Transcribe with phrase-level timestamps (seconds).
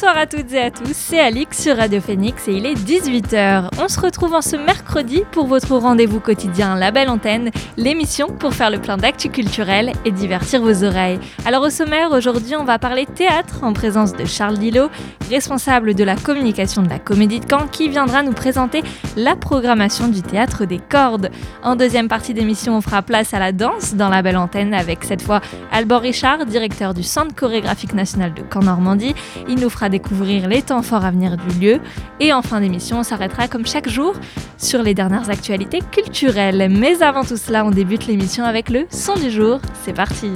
[0.00, 3.68] Bonsoir à toutes et à tous, c'est Alix sur Radio Phoenix et il est 18h.
[3.82, 8.54] On se retrouve en ce mercredi pour votre rendez-vous quotidien La Belle Antenne, l'émission pour
[8.54, 11.18] faire le plein d'actu culturel et divertir vos oreilles.
[11.44, 14.88] Alors au sommaire, aujourd'hui on va parler théâtre en présence de Charles Dillot,
[15.28, 18.84] responsable de la communication de la Comédie de Caen, qui viendra nous présenter
[19.16, 21.28] la programmation du théâtre des cordes.
[21.64, 25.02] En deuxième partie d'émission, on fera place à la danse dans La Belle Antenne avec
[25.02, 25.40] cette fois
[25.72, 29.16] Albert Richard, directeur du Centre chorégraphique national de Caen-Normandie.
[29.48, 31.80] Il nous fera découvrir les temps forts à venir du lieu.
[32.20, 34.14] Et en fin d'émission, on s'arrêtera comme chaque jour
[34.56, 36.68] sur les dernières actualités culturelles.
[36.70, 39.60] Mais avant tout cela, on débute l'émission avec le son du jour.
[39.84, 40.30] C'est parti!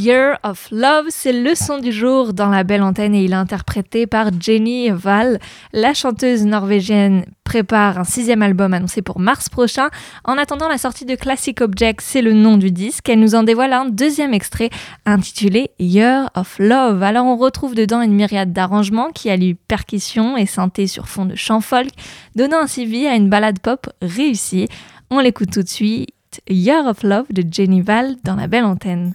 [0.00, 3.34] Year of Love, c'est le son du jour dans la belle antenne et il est
[3.34, 5.38] interprété par Jenny Val.
[5.74, 9.90] La chanteuse norvégienne prépare un sixième album annoncé pour mars prochain.
[10.24, 13.10] En attendant la sortie de Classic Object, c'est le nom du disque.
[13.10, 14.70] Elle nous en dévoile un deuxième extrait
[15.04, 17.02] intitulé Year of Love.
[17.02, 21.34] Alors on retrouve dedans une myriade d'arrangements qui allient percussion et synthé sur fond de
[21.34, 21.90] chant folk,
[22.36, 24.66] donnant ainsi vie à une balade pop réussie.
[25.10, 26.14] On l'écoute tout de suite.
[26.48, 29.14] Year of Love de Jenny Val dans la belle antenne.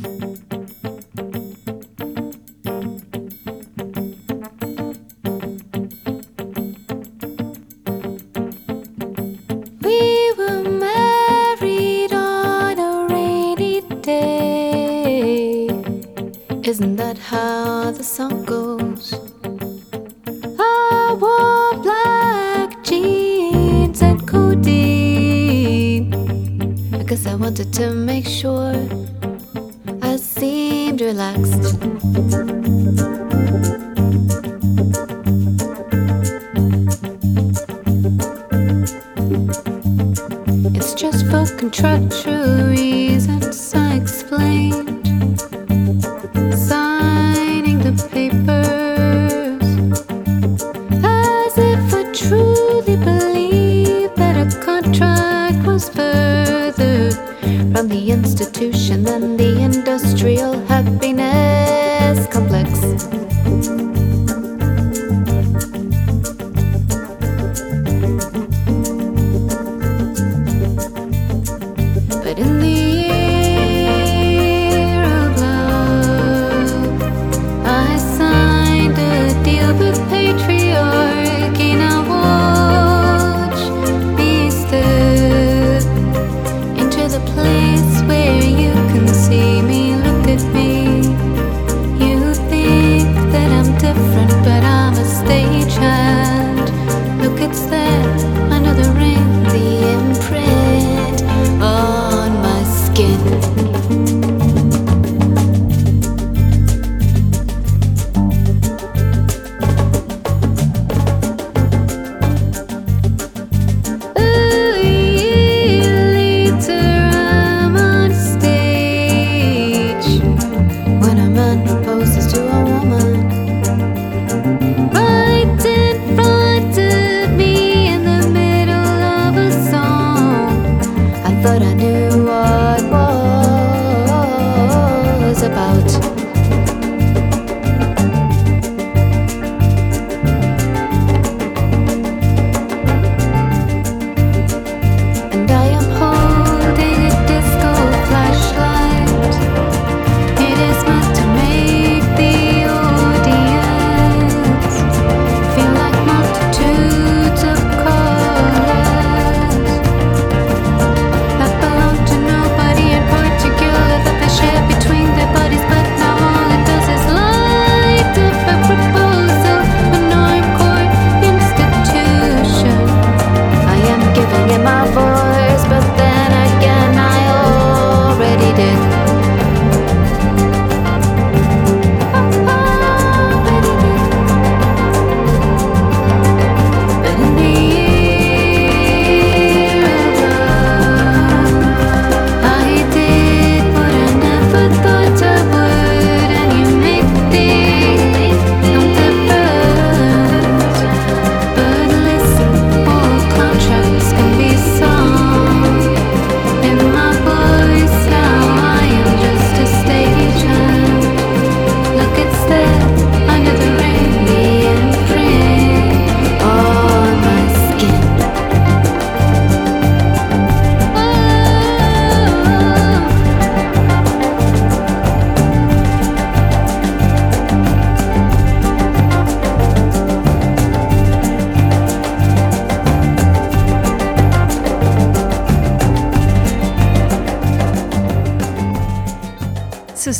[0.00, 0.67] Thank you.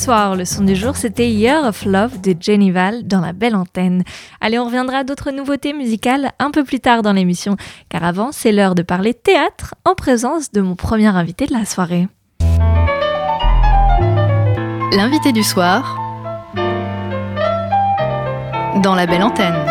[0.09, 3.55] Soir, le son du jour, c'était Year of Love de Jenny Val dans la belle
[3.55, 4.05] antenne.
[4.41, 7.59] Allez, on reviendra à d'autres nouveautés musicales un peu plus tard dans l'émission,
[7.91, 11.67] car avant, c'est l'heure de parler théâtre en présence de mon premier invité de la
[11.67, 12.09] soirée.
[14.97, 15.99] L'invité du soir
[18.83, 19.63] dans la belle antenne.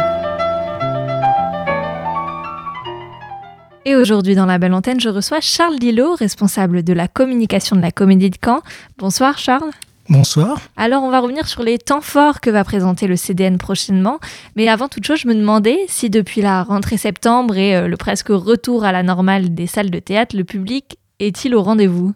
[3.86, 7.81] Et aujourd'hui, dans la belle antenne, je reçois Charles Dillot, responsable de la communication de
[7.81, 8.62] la Comédie de Caen.
[9.00, 9.72] Bonsoir Charles.
[10.09, 10.59] Bonsoir.
[10.77, 14.19] Alors, on va revenir sur les temps forts que va présenter le CDN prochainement.
[14.56, 17.98] Mais avant toute chose, je me demandais si depuis la rentrée septembre et euh, le
[17.98, 22.13] presque retour à la normale des salles de théâtre, le public est-il au rendez-vous?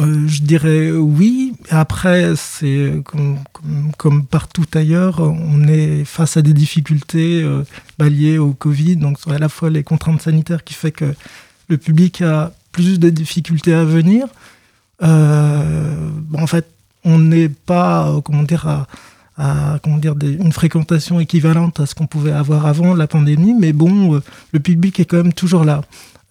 [0.00, 1.52] Euh, je dirais oui.
[1.70, 7.62] Après, c'est comme, comme- comme partout ailleurs, on est face à des difficultés euh,
[7.98, 8.96] bah, liées au Covid.
[8.96, 11.14] Donc, à la fois les contraintes sanitaires qui fait que
[11.68, 14.26] le public a plus de difficultés à venir.
[15.02, 16.66] Euh, en fait,
[17.04, 18.86] on n'est pas, euh, comment dire,
[19.36, 23.54] à, comment dire, une fréquentation équivalente à ce qu'on pouvait avoir avant la pandémie.
[23.54, 24.22] Mais bon, euh,
[24.52, 25.82] le public est quand même toujours là.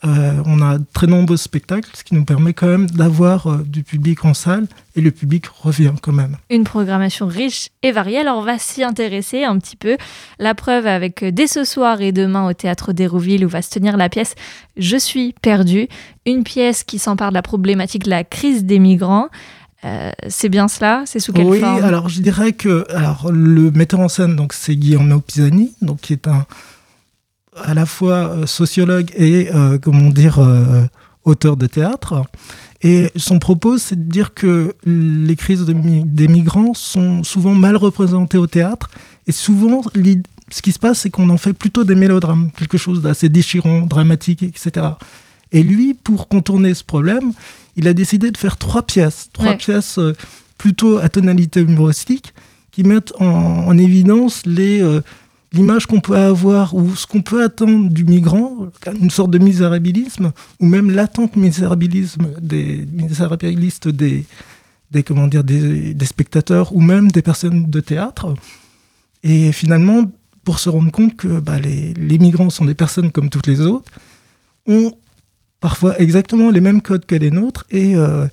[0.05, 4.25] Euh, on a très nombreux spectacles, ce qui nous permet quand même d'avoir du public
[4.25, 4.67] en salle
[4.97, 6.35] et le public revient quand même.
[6.49, 8.17] Une programmation riche et variée.
[8.17, 9.95] Alors, on va s'y intéresser un petit peu.
[10.39, 13.95] La preuve avec dès ce soir et demain au théâtre d'Hérouville où va se tenir
[13.95, 14.35] la pièce
[14.75, 15.87] Je suis perdu.
[16.25, 19.29] Une pièce qui s'empare de la problématique de la crise des migrants.
[19.85, 21.03] Euh, c'est bien cela?
[21.05, 21.83] C'est sous quelle oui, forme?
[21.83, 26.13] alors je dirais que alors le metteur en scène donc c'est Guillermo Pisani, donc qui
[26.13, 26.45] est un
[27.61, 30.39] à la fois euh, sociologue et euh, comment dire
[31.25, 32.23] auteur de théâtre.
[32.81, 37.53] Et son propos, c'est de dire que les crises de mi- des migrants sont souvent
[37.53, 38.89] mal représentées au théâtre.
[39.25, 39.83] Et souvent,
[40.51, 43.81] ce qui se passe, c'est qu'on en fait plutôt des mélodrames, quelque chose d'assez déchirant,
[43.85, 44.85] dramatique, etc.
[45.53, 47.31] Et lui, pour contourner ce problème,
[47.77, 49.57] il a décidé de faire trois pièces, trois Ouais.
[49.57, 50.13] pièces euh,
[50.57, 52.33] plutôt à tonalité humoristique,
[52.71, 53.25] qui mettent en,
[53.67, 55.01] en évidence les euh,
[55.53, 58.67] l'image qu'on peut avoir ou ce qu'on peut attendre du migrant,
[58.99, 64.25] une sorte de misérabilisme, ou même l'attente misérabilisme des misérabilistes des,
[64.89, 68.33] des comment dire des, des spectateurs ou même des personnes de théâtre.
[69.21, 70.11] Et finalement,
[70.43, 73.61] pour se rendre compte que bah, les, les migrants sont des personnes comme toutes les
[73.61, 73.91] autres,
[74.67, 74.91] ont
[75.63, 78.27] parfois exactement les mêmes codes que les nôtres et euh,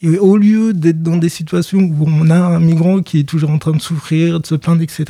[0.00, 3.50] et au lieu d'être dans des situations où on a un migrant qui est toujours
[3.50, 5.04] en train de souffrir, de se plaindre, etc.,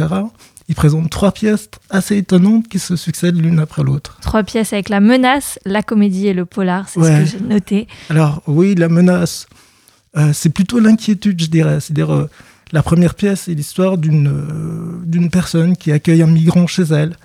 [0.69, 4.19] il présente trois pièces assez étonnantes qui se succèdent l'une après l'autre.
[4.21, 7.25] Trois pièces avec la menace, la comédie et le polar, c'est Ouais.
[7.27, 7.87] ce que j'ai noté.
[8.11, 9.47] Alors oui, la menace,
[10.19, 11.79] euh, c'est plutôt l'inquiétude, je dirais.
[11.81, 12.29] C'est-à-dire, euh,
[12.73, 17.17] la première pièce, c'est l'histoire d'une euh, d'une personne qui accueille un migrant chez elle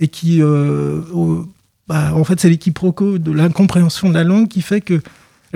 [0.00, 1.46] et qui, au-
[1.88, 5.00] bah, en fait, c'est les quiproquos de l'incompréhension de la langue qui fait que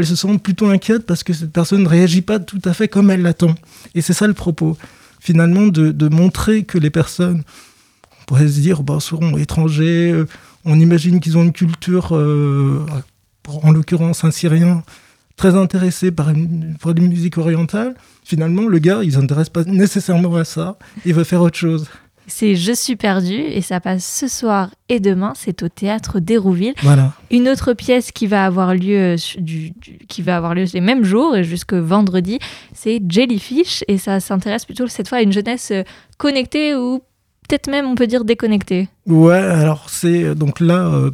[0.04, 3.10] se sent plutôt inquiète parce que cette personne ne réagit pas tout à fait comme
[3.10, 3.54] elle l'attend.
[3.94, 4.76] Et c'est ça le propos,
[5.20, 7.42] finalement, de, montrer que les personnes,
[8.20, 10.26] on pourrait se dire, bah, seront étrangers, euh,
[10.64, 12.84] on imagine qu'ils ont une culture, euh,
[13.46, 14.82] en l'occurrence un Syrien,
[15.36, 17.94] très intéressé par une, par une musique orientale.
[18.24, 21.86] Finalement, le gars, il s'intéresse pas nécessairement à ça, il veut faire autre chose.
[22.30, 25.32] C'est Je suis perdu et ça passe ce soir et demain.
[25.36, 26.74] C'est au théâtre d'Hérouville.
[26.82, 27.12] Voilà.
[27.30, 30.64] Une autre pièce qui va avoir lieu, euh, su- du, du- qui va avoir lieu
[30.72, 32.38] les mêmes jours et jusque vendredi,
[32.74, 35.82] c'est Jellyfish et ça s'intéresse plutôt cette fois à une jeunesse euh,
[36.18, 37.00] connectée ou
[37.48, 38.88] peut-être même on peut dire déconnectée.
[39.06, 41.10] Ouais, alors c'est donc là, euh,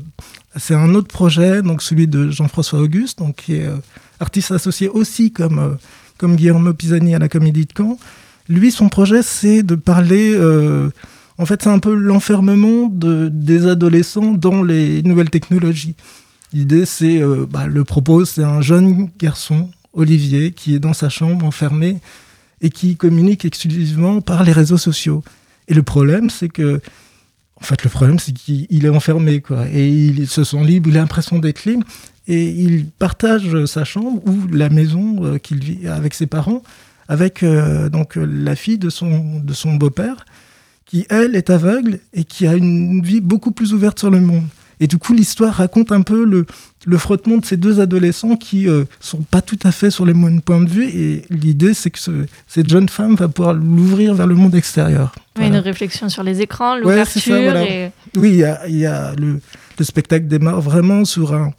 [0.57, 3.77] c'est un autre projet, donc celui de Jean-François Auguste, donc qui est euh,
[4.19, 5.75] artiste associé aussi comme euh,
[6.19, 7.99] comme Guillermo Pisani à la Comédie de Caen.
[8.49, 10.35] Lui, son projet, c'est de parler.
[10.35, 10.91] euh,
[11.39, 15.95] en fait, c'est un peu l'enfermement de, des adolescents dans les nouvelles technologies.
[16.53, 21.09] L'idée, c'est euh, bah, le propos, c'est un jeune garçon, Olivier, qui est dans sa
[21.09, 21.99] chambre enfermé
[22.61, 25.25] et qui communique exclusivement par les réseaux sociaux.
[25.67, 26.81] Et le problème, c'est que
[27.57, 29.67] en fait, le problème, c'est qu'il il est enfermé, quoi.
[29.73, 31.87] Et il se sent libre, il a l'impression d'être libre.
[32.27, 36.63] Et il partage sa chambre ou la maison euh, qu'il vit avec ses parents,
[37.09, 40.25] avec euh, donc euh, la fille de son, de son beau-père,
[40.87, 44.45] qui, elle, est aveugle et qui a une vie beaucoup plus ouverte sur le monde.
[44.81, 46.47] Et du coup, l'histoire raconte un peu le,
[46.85, 50.15] le frottement de ces deux adolescents qui euh, sont pas tout à fait sur les
[50.15, 50.85] mêmes points de vue.
[50.89, 55.13] Et l'idée, c'est que ce- cette jeune femme va pouvoir l'ouvrir vers le monde extérieur.
[55.37, 55.59] Ouais, Voilà.
[55.59, 57.63] Une réflexion sur les écrans, Ouais, l'ouverture voilà.
[57.63, 59.41] et Oui, il y a, il y a le,
[59.79, 61.53] le spectacle démarre vraiment sur un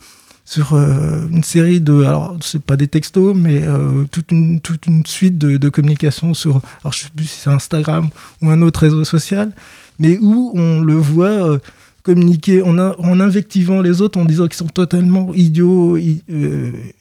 [0.46, 4.86] sur euh, une série de alors c'est pas des textos mais euh, toute une toute
[4.86, 8.10] une suite de, de communication sur alors je sais plus si c'est Instagram
[8.42, 9.52] ou un autre réseau social
[9.98, 11.58] mais où on le voit euh,
[12.04, 15.98] communiquer en, en invectivant les autres, en disant qu'ils sont totalement idiots,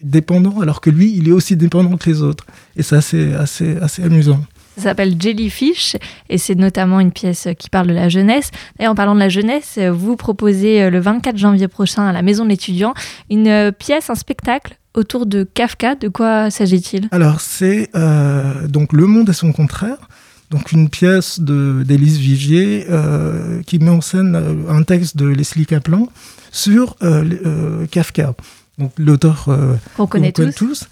[0.00, 2.46] dépendants, alors que lui, il est aussi dépendant que les autres.
[2.74, 4.42] Et ça, c'est assez, assez amusant.
[4.76, 5.96] Ça s'appelle Jellyfish
[6.28, 8.50] et c'est notamment une pièce qui parle de la jeunesse.
[8.78, 12.22] D'ailleurs, en parlant de la jeunesse, vous proposez euh, le 24 janvier prochain à la
[12.22, 12.94] Maison de l'étudiant
[13.30, 15.96] une euh, pièce, un spectacle autour de Kafka.
[15.96, 17.08] De quoi s'agit-il?
[17.10, 20.08] Alors, c'est euh, donc Le Monde et son contraire.
[20.50, 26.08] Donc, une pièce d'Élise Vigier euh, qui met en scène un texte de Leslie Kaplan
[26.52, 28.34] sur euh, Kafka.
[28.78, 29.48] Donc, l'auteur
[29.96, 30.86] Qu'on connaît qu'on tous.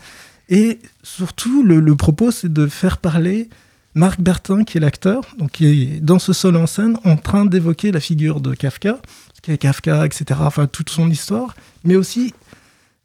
[0.49, 3.49] Et surtout, le, le propos, c'est de faire parler
[3.95, 7.45] Marc Bertin, qui est l'acteur, donc qui est dans ce seul en scène, en train
[7.45, 8.99] d'évoquer la figure de Kafka,
[9.35, 12.33] ce qu'est Kafka, etc., enfin, toute son histoire, mais aussi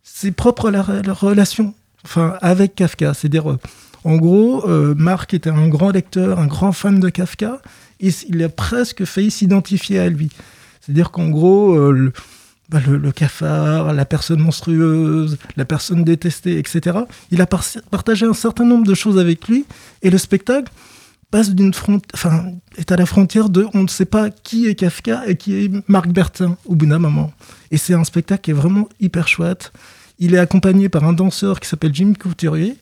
[0.04, 1.74] ses propres la- la relations
[2.06, 3.14] enfin, avec Kafka.
[3.14, 3.60] C'est-à-dire, euh,
[4.06, 7.62] en gros, euh, Marc était un grand lecteur, un grand fan de Kafka,
[8.00, 10.30] et il a presque failli s'identifier à lui.
[10.80, 12.14] C'est-à-dire qu'en gros, euh,
[12.70, 17.00] bah, le, le cafard, la personne monstrueuse, la personne détestée, etc.
[17.32, 19.66] Il a par- partagé un certain nombre de choses avec lui,
[20.02, 20.72] et le spectacle
[21.32, 21.74] passe d'une
[22.14, 22.46] enfin,
[22.78, 25.90] est à la frontière de on ne sait pas qui est Kafka et qui est
[25.90, 27.34] Marc Bertin au bout d'un moment.
[27.72, 29.72] Et c'est un spectacle qui est vraiment hyper chouette.
[30.20, 32.78] Il est accompagné par un danseur qui s'appelle Jim Couturier.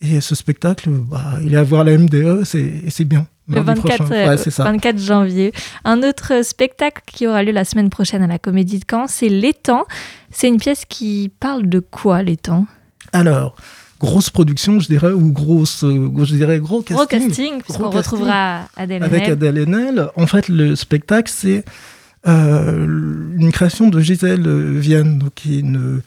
[0.00, 3.26] Et ce spectacle, bah, il est à voir la MDE, c'est bien.
[3.48, 4.14] Le Mardi 24, prochain.
[4.14, 4.64] euh, Ouais, c'est ça.
[4.64, 5.52] 24 janvier.
[5.84, 9.28] Un autre spectacle qui aura lieu la semaine prochaine à la Comédie de Caen, c'est
[9.28, 9.84] L'étang.
[10.30, 12.66] C'est une pièce qui parle de quoi, L'étang
[13.12, 13.56] Alors,
[14.00, 16.96] grosse production, je dirais, ou grosse, euh, je dirais gros casting.
[16.96, 19.28] Gros casting, puisqu'on retrouvera Adèle Avec.
[19.28, 20.08] Adèle Haenel.
[20.16, 21.64] En fait, le spectacle, c'est
[22.28, 22.86] euh,
[23.36, 26.00] une création de Gisèle euh, Vienne, donc, qui est une,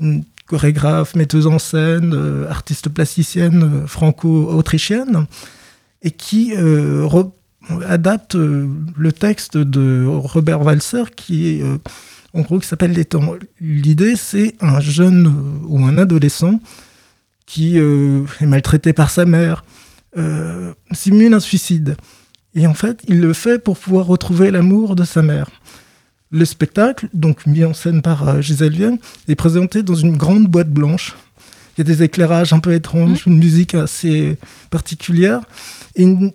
[0.00, 5.26] une chorégraphe, metteuse en scène, euh, artiste plasticienne euh, franco-autrichienne,
[6.02, 7.08] et qui euh,
[7.86, 11.78] adapte euh, le texte de Robert Walser, qui euh,
[12.34, 13.34] en gros, s'appelle Les temps.
[13.60, 16.60] L'idée, c'est un jeune ou un adolescent
[17.46, 19.64] qui est maltraité par sa mère,
[20.92, 21.96] simule un suicide.
[22.54, 25.48] Et en fait, il le fait pour pouvoir retrouver l'amour de sa mère.
[26.30, 30.70] Le spectacle, donc mis en scène par Gisèle Vienne, est présenté dans une grande boîte
[30.70, 31.16] blanche.
[31.78, 34.36] Il y a des éclairages un peu étranges, une musique assez
[34.68, 35.42] particulière,
[35.94, 36.32] et une-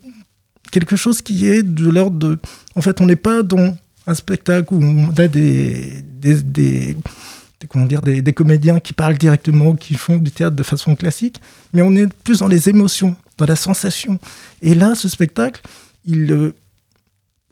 [0.71, 2.39] quelque chose qui est de l'ordre de...
[2.75, 3.75] En fait, on n'est pas dans
[4.07, 8.93] un spectacle où on a des, des, des- des- comment dire, des, des comédiens qui
[8.93, 11.41] parlent directement, qui font du théâtre de façon classique,
[11.73, 14.19] mais on est plus dans les émotions, dans la sensation.
[14.61, 15.61] Et là, ce spectacle,
[16.05, 16.53] il, euh,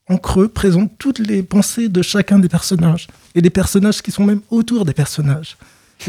[0.07, 4.23] en creux, présente toutes les pensées de chacun des personnages, et des personnages qui sont
[4.25, 5.57] même autour des personnages.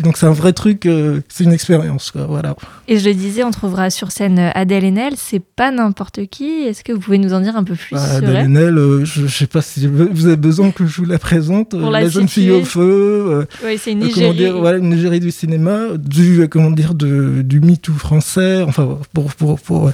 [0.00, 2.56] Donc c'est un vrai truc, euh, c'est une expérience, quoi, voilà.
[2.88, 5.14] Et je le disais, on trouvera sur scène euh, Adèle Haenel.
[5.16, 6.62] C'est pas n'importe qui.
[6.62, 9.04] Est-ce que vous pouvez nous en dire un peu plus Bah, sur Adèle Haenel, euh,
[9.04, 11.70] je, je sais pas si vous avez besoin que je vous la présente.
[11.70, 14.36] Pour euh, la la jeune fille au feu, euh, Oui, c'est une Nigérie.
[14.36, 18.62] dire, voilà, une Nigérie du cinéma, du, comment dire, de, du MeToo français.
[18.62, 19.92] Enfin, pour, pour, pour, pour,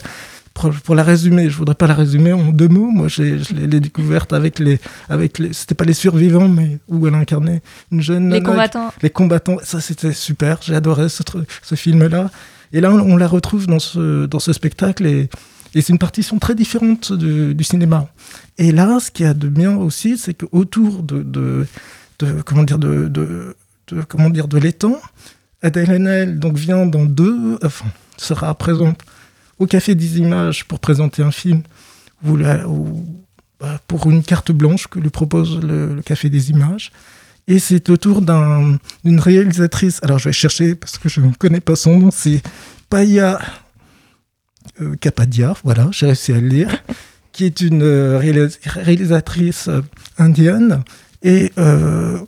[0.85, 2.91] pour la résumer, je voudrais pas la résumer en deux mots.
[2.91, 3.23] Moi, je
[3.55, 7.63] l'ai, découverte avec les, avec les, c'était pas les survivants, mais où elle incarnait
[7.93, 8.93] une jeune Les combattants.
[9.03, 11.23] les combattants, ça c'était super, j'ai adoré ce,
[11.63, 12.31] ce film-là.
[12.73, 15.29] Et là, on, on la retrouve dans ce, dans ce spectacle et,
[15.75, 18.09] et c'est une partition très différente du, du cinéma.
[18.59, 21.67] Et là, ce qu'il y a de bien aussi, c'est qu'autour de, de,
[22.19, 23.57] de, comment dire, de, de,
[23.89, 24.97] de- comment dire, de l'étang,
[25.63, 27.87] Adèle Haenel donc vient dans deux, enfin,
[28.17, 29.01] sera présente
[29.59, 31.63] au Café des Images pour présenter un film
[32.27, 32.37] où,
[33.61, 36.91] bah, pour une carte blanche que lui propose le, Café des Images.
[37.47, 40.01] Et c'est autour d'un- d'une réalisatrice.
[40.03, 42.11] Alors, je vais chercher parce que je ne connais pas son nom.
[42.11, 42.43] C'est
[42.91, 43.41] Paya
[44.81, 45.55] euh, Kapadia.
[45.65, 46.83] Voilà, j'ai réussi à le lire.
[47.33, 49.81] qui est une euh, réalis- réalisatrice euh,
[50.19, 50.83] indienne.
[51.23, 52.19] Et euh,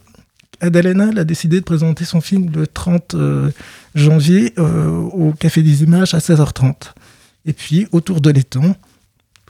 [0.61, 3.51] Haenel a décidé de présenter son film le 30 euh,
[3.95, 6.75] janvier euh, au Café des Images à 16h30.
[7.47, 8.77] Et puis, autour de l'étang,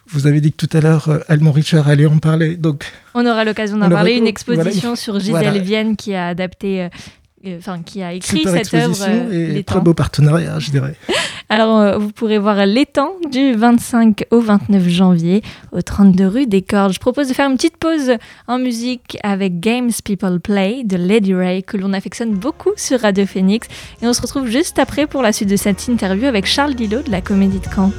[0.09, 2.56] vous avez dit que tout à l'heure, euh, Almond Richard allait en parler.
[2.56, 4.12] Donc, On aura l'occasion On d'en parler.
[4.12, 4.30] Une voilà.
[4.30, 5.59] exposition sur Gisèle Voilà.
[5.59, 6.88] Vienne qui a adapté.
[7.47, 9.75] Euh, Enfin, qui a écrit super cette œuvre, euh, et L'étang.
[9.75, 10.94] très beau partenariat, je dirais.
[11.49, 15.42] Alors, euh, vous pourrez voir l'étang du 25 au 29 janvier
[15.73, 16.92] au 32 rue des Cordes.
[16.92, 18.12] Je propose de faire une petite pause
[18.47, 23.26] en musique avec Games People Play de Lady Ray que l'on affectionne beaucoup sur Radio
[23.26, 23.66] Phoenix.
[24.02, 27.02] Et on se retrouve juste après pour la suite de cette interview avec Charles Dillot
[27.02, 27.90] de la Comédie de Caen.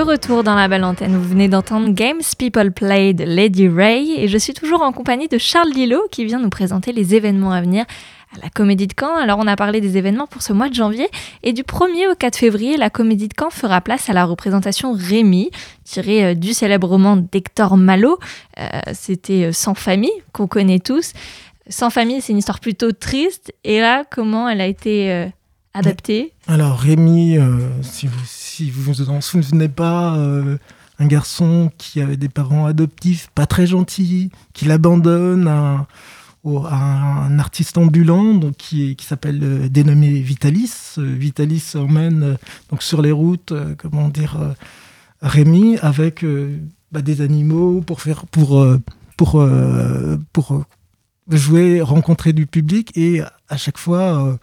[0.00, 4.14] De retour dans la belle antenne, vous venez d'entendre Games People Play de Lady Ray
[4.16, 7.52] et je suis toujours en compagnie de Charles Lillo qui vient nous présenter les événements
[7.52, 7.84] à venir
[8.34, 9.14] à la Comédie de Caen.
[9.14, 11.06] Alors on a parlé des événements pour ce mois de janvier
[11.42, 14.94] et du 1er au 4 février, la Comédie de Caen fera place à la représentation
[14.94, 15.50] Rémi,
[15.84, 18.18] tirée euh, du célèbre roman d'Hector Malot.
[18.58, 21.12] Euh, C'était euh, Sans famille qu'on connaît tous.
[21.68, 25.26] Sans famille, c'est une histoire plutôt triste et là, comment elle a été euh,
[25.74, 26.32] adaptée?
[26.50, 30.58] Alors Rémi, euh, si vous si vous en souvenez pas, euh,
[30.98, 35.86] un garçon qui avait des parents adoptifs pas très gentils, qui l'abandonne à,
[36.44, 40.96] un artiste ambulant donc qui, s'appelle euh, dénommé Vitalis.
[40.96, 42.36] Vitalis emmène
[42.68, 44.36] donc sur les routes, comment dire,
[45.22, 46.24] Rémi avec
[46.90, 48.66] bah, des animaux pour faire pour
[49.16, 49.48] pour
[50.32, 50.64] pour
[51.30, 54.36] jouer, rencontrer du public et à chaque fois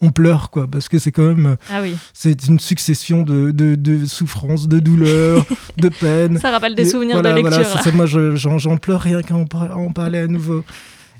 [0.00, 3.74] on pleure quoi parce que c'est quand même Ah oui, c'est une succession de, de,
[3.74, 5.44] de souffrances, de douleurs,
[5.76, 6.38] de peines.
[6.38, 7.62] ça rappelle des souvenirs voilà, de lecture.
[7.62, 10.64] voilà, ça, moi, je- j'en pleure rien qu'à en, par- en parler à nouveau.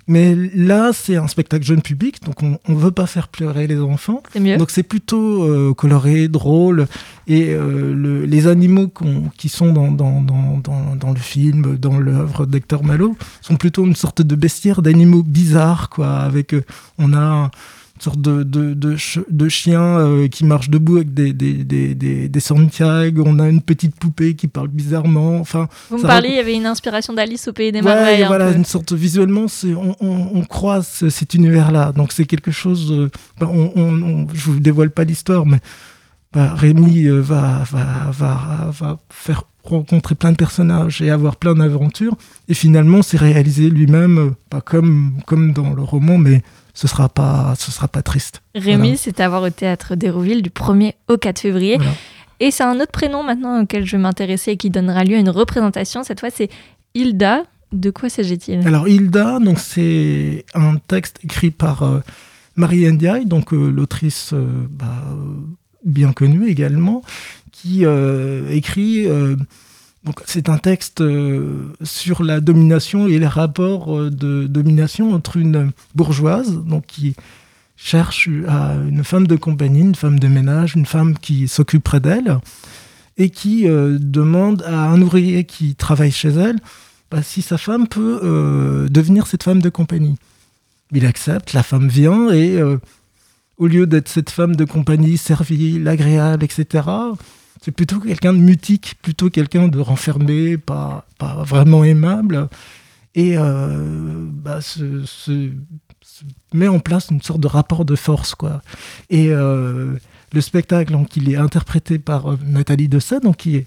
[0.09, 3.79] Mais là, c'est un spectacle jeune public, donc on ne veut pas faire pleurer les
[3.79, 4.25] enfants.
[4.33, 4.57] c'est mieux.
[4.57, 6.89] Donc c'est plutôt euh, coloré, drôle.
[7.29, 8.91] Et euh, le- les animaux
[9.37, 10.61] qui sont dans, dans, dans,
[10.97, 15.91] dans, le film, dans l'œuvre d'Hector Malot, sont plutôt une sorte de bestiaire d'animaux bizarres.
[15.91, 16.65] Quoi, avec, euh,
[16.99, 17.53] on a
[18.03, 21.95] sorte de, de, de, ch- de chien euh, qui marche debout avec des, des, des,
[21.95, 23.25] des, des Santiago.
[23.27, 25.39] On a une petite poupée qui parle bizarrement.
[25.39, 27.85] Enfin, Vous me ça parliez, il y avait une inspiration d'Alice au Pays des Ouais,
[27.95, 28.25] Merveilles.
[28.27, 31.93] voilà, une sorte visuellement, on, on, on croise ce- cet univers-là.
[31.93, 32.91] Donc c'est quelque chose.
[32.93, 33.11] euh,
[33.41, 35.59] on, on- je vous dévoile pas l'histoire, mais
[36.33, 41.55] bah, Rémi euh, va, va, va, va faire rencontrer plein de personnages et avoir plein
[41.55, 42.17] d'aventures.
[42.49, 47.09] Et finalement, c'est réalisé lui-même, euh, pas comme, comme dans le roman, mais ce sera
[47.09, 48.43] pas, ce sera pas triste.
[48.55, 48.97] Rémi, Voilà.
[48.97, 51.77] c'est à voir au théâtre d'Hérouville du 1er au 4 février.
[51.77, 51.93] Voilà.
[52.39, 55.19] Et c'est un autre prénom maintenant auquel je vais m'intéresser et qui donnera lieu à
[55.19, 56.03] une représentation.
[56.05, 56.49] Cette fois, c'est
[56.95, 57.43] Hilda.
[57.73, 58.67] De quoi s'agit-il?
[58.67, 62.01] Alors Hilda, donc c'est un texte écrit par euh,
[62.57, 64.87] Marie Ndiaye, donc euh, l'autrice euh, bah,
[65.85, 67.03] bien connue également,
[67.53, 69.07] qui euh, écrit.
[69.07, 69.37] euh,
[70.05, 75.73] donc c'est un texte euh, sur la domination et les rapports de domination entre une
[75.95, 77.15] bourgeoise, donc qui
[77.77, 82.39] cherche à une femme de compagnie, une femme de ménage, une femme qui s'occuperait d'elle,
[83.19, 86.59] et qui demande à un ouvrier qui travaille chez elle
[87.11, 90.17] bah, si sa femme peut devenir cette femme de compagnie.
[90.93, 92.59] Il accepte, la femme vient et
[93.61, 96.89] au lieu d'être cette femme de compagnie servile, agréable, etc.,
[97.63, 102.49] c'est plutôt quelqu'un de mutique, plutôt quelqu'un de renfermé, pas, pas vraiment aimable,
[103.15, 105.51] et euh, bah, se,
[106.55, 108.35] met en place une sorte de rapport de force.
[108.35, 108.63] Quoi.
[109.11, 109.93] Et euh,
[110.33, 113.67] le spectacle, donc, il est interprété par euh, Nathalie Dessay, donc, qui est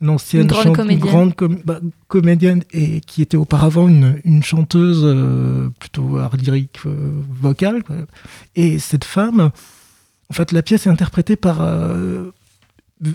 [0.00, 1.00] l'ancienne Une grande chante- comédienne.
[1.08, 6.78] grande com- bah, comédienne et qui était auparavant une, une chanteuse euh, plutôt art lyrique
[6.86, 7.82] euh, vocale.
[7.82, 7.96] quoi.
[8.56, 9.50] Et cette femme,
[10.30, 12.30] en fait, la pièce est interprétée par euh,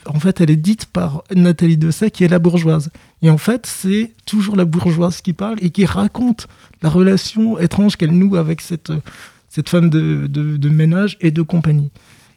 [0.06, 2.90] en fait, elle est dite par Nathalie Dessay, qui est la bourgeoise.
[3.22, 6.48] Et en fait, c'est toujours la bourgeoise qui parle et qui raconte
[6.82, 8.94] la relation étrange qu'elle noue avec cette,
[9.50, 11.92] cette femme de, de, de ménage et de compagnie.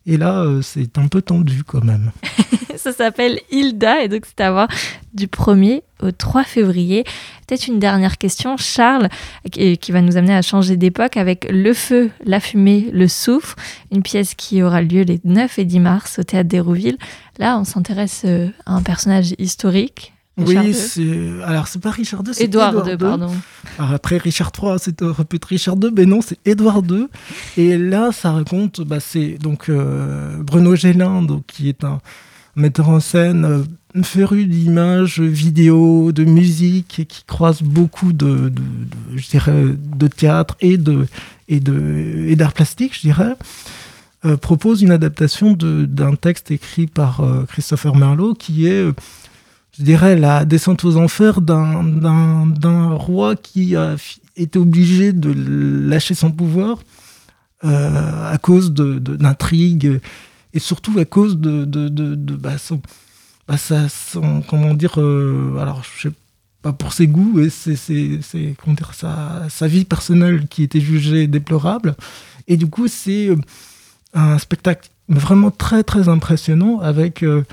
[0.06, 2.10] Et là, c'est un peu tendu quand même.
[2.76, 4.68] Ça s'appelle Hilda et donc c'est à voir
[5.14, 7.04] du 1er au 3 février.
[7.46, 9.08] Peut-être une dernière question, Charles,
[9.50, 13.56] qui qui va nous amener à changer d'époque avec Le Feu, la fumée, le soufre,
[13.92, 16.98] une pièce qui aura lieu les 9 et 10 mars au théâtre d'Hérouville.
[17.38, 20.12] Là, on s'intéresse euh, à un personnage historique.
[20.38, 20.64] Richard.
[20.64, 21.42] Oui, c'est.
[21.44, 22.98] Alors, c'est pas Richard II, c'est Édouard II, II.
[22.98, 23.30] pardon.
[23.78, 27.06] Alors après Richard III, c'est être Richard II, mais non, c'est Édouard II.
[27.56, 32.00] Et là, ça raconte, bah, c'est donc euh, Bruno Gélin, donc qui est un
[32.56, 38.52] metteur en scène euh, féru d'images, vidéo, de musique, qui croise beaucoup de,
[39.14, 39.64] je dirais,
[39.96, 41.06] de théâtre et de
[41.48, 43.34] et de et d'art plastique, je dirais.
[44.24, 48.84] euh, propose une adaptation d'un texte écrit par euh, Christopher Merlot qui est
[49.78, 53.94] je dirais, la descente aux enfers d'un- roi qui a
[54.34, 55.30] été obligé de
[55.88, 56.78] lâcher son pouvoir
[57.62, 60.00] à cause d'intrigues
[60.56, 62.80] et surtout à cause de, de, de, de- bah, son,
[63.46, 66.14] bah, sa- son- comment dire, euh, alors je sais
[66.62, 67.76] pas pour ses goûts et c'est
[68.62, 71.94] comment dire, sa, sa vie personnelle qui était jugée déplorable.
[72.48, 73.36] Et du coup, c'est euh,
[74.14, 77.44] un spectacle vraiment très très impressionnant avec euh,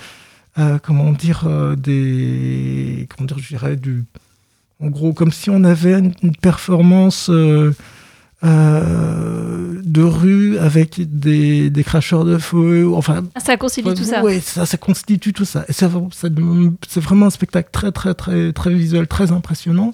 [0.57, 4.05] euh, comment dire euh, des comment dire je dirais du
[4.79, 7.29] en gros comme si on avait une, une performance
[8.43, 13.23] euh, de rue avec des, des cracheurs de feu enfin.
[13.35, 14.23] Ah, ça constitue tout ça.
[14.23, 15.65] ouais, ça ça constitue tout ça.
[15.69, 19.93] Et c'est vraiment un spectacle très très très très visuel très impressionnant.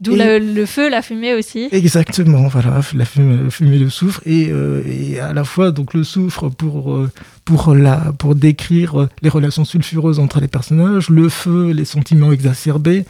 [0.00, 1.68] D'où le, le feu, la fumée aussi.
[1.72, 4.20] Exactement, voilà, la fumée, fumée le soufre.
[4.26, 7.10] Et, euh, et à la fois donc le soufre pour euh,
[7.44, 13.04] pour la pour décrire les relations sulfureuses entre les personnages, le feu, les sentiments exacerbés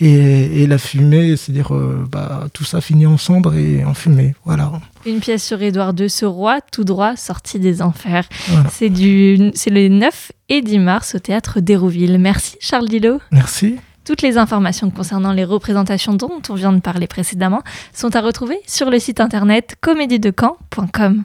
[0.00, 4.34] et, et la fumée, c'est-à-dire euh, bah, tout ça finit en cendres et en fumée,
[4.44, 4.72] voilà.
[5.06, 8.28] Une pièce sur Édouard II, ce roi tout droit sorti des enfers.
[8.48, 8.70] Voilà.
[8.70, 12.18] C'est du, c'est le 9 et 10 mars au théâtre d'Hérouville.
[12.18, 13.20] Merci Charles Dillot.
[13.30, 13.76] Merci.
[14.04, 18.58] Toutes les informations concernant les représentations dont on vient de parler précédemment sont à retrouver
[18.66, 21.24] sur le site internet comédiedecamp.com.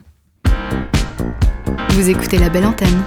[1.90, 3.02] Vous écoutez la belle antenne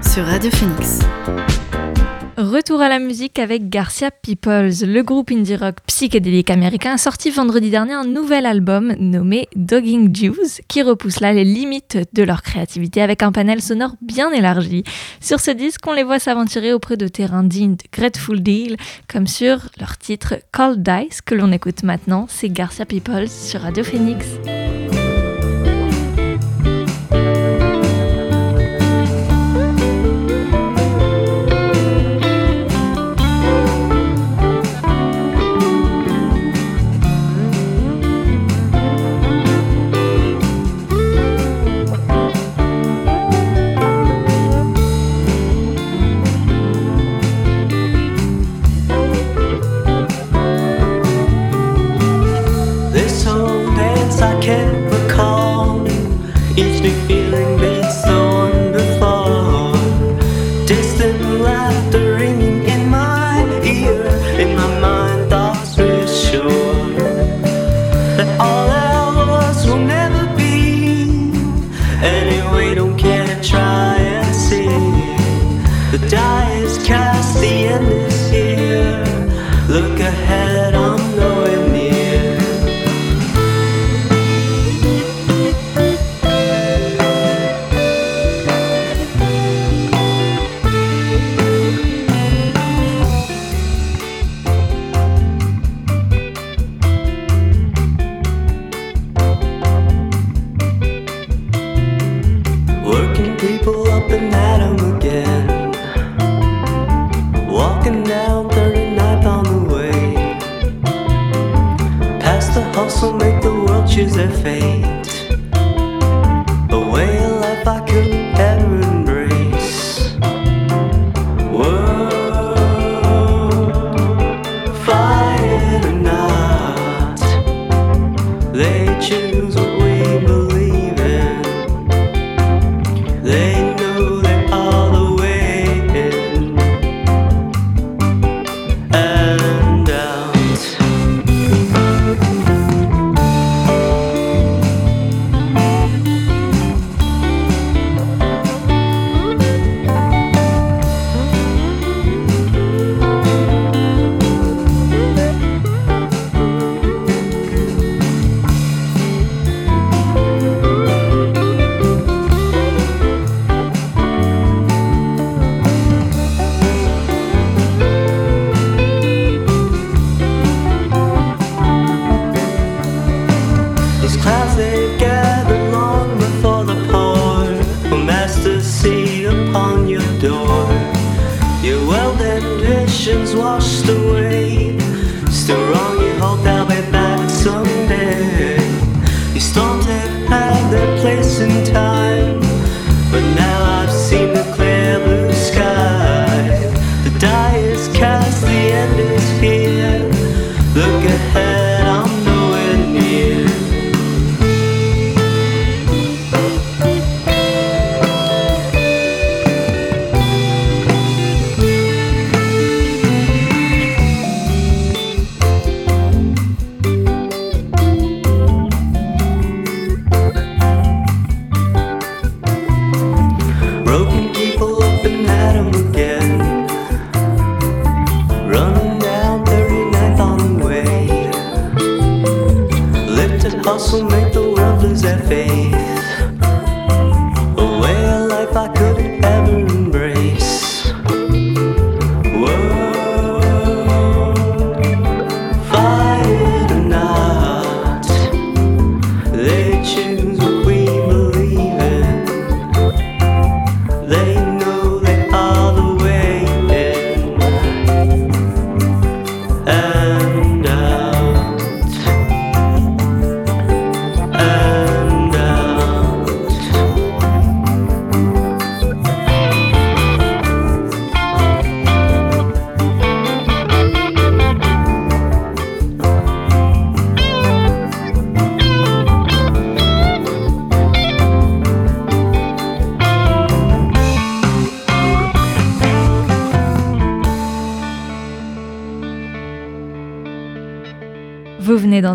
[0.00, 1.00] sur Radio Phoenix.
[2.38, 4.86] Retour à la musique avec Garcia Peoples.
[4.86, 10.16] Le groupe indie rock psychédélique américain a sorti vendredi dernier un nouvel album nommé Dogging
[10.16, 14.82] Jews qui repousse là les limites de leur créativité avec un panel sonore bien élargi.
[15.20, 18.76] Sur ce disque, on les voit s'aventurer auprès de terrains dignes Grateful Deal
[19.12, 22.26] comme sur leur titre Cold Dice que l'on écoute maintenant.
[22.30, 24.24] C'est Garcia Peoples sur Radio Phoenix.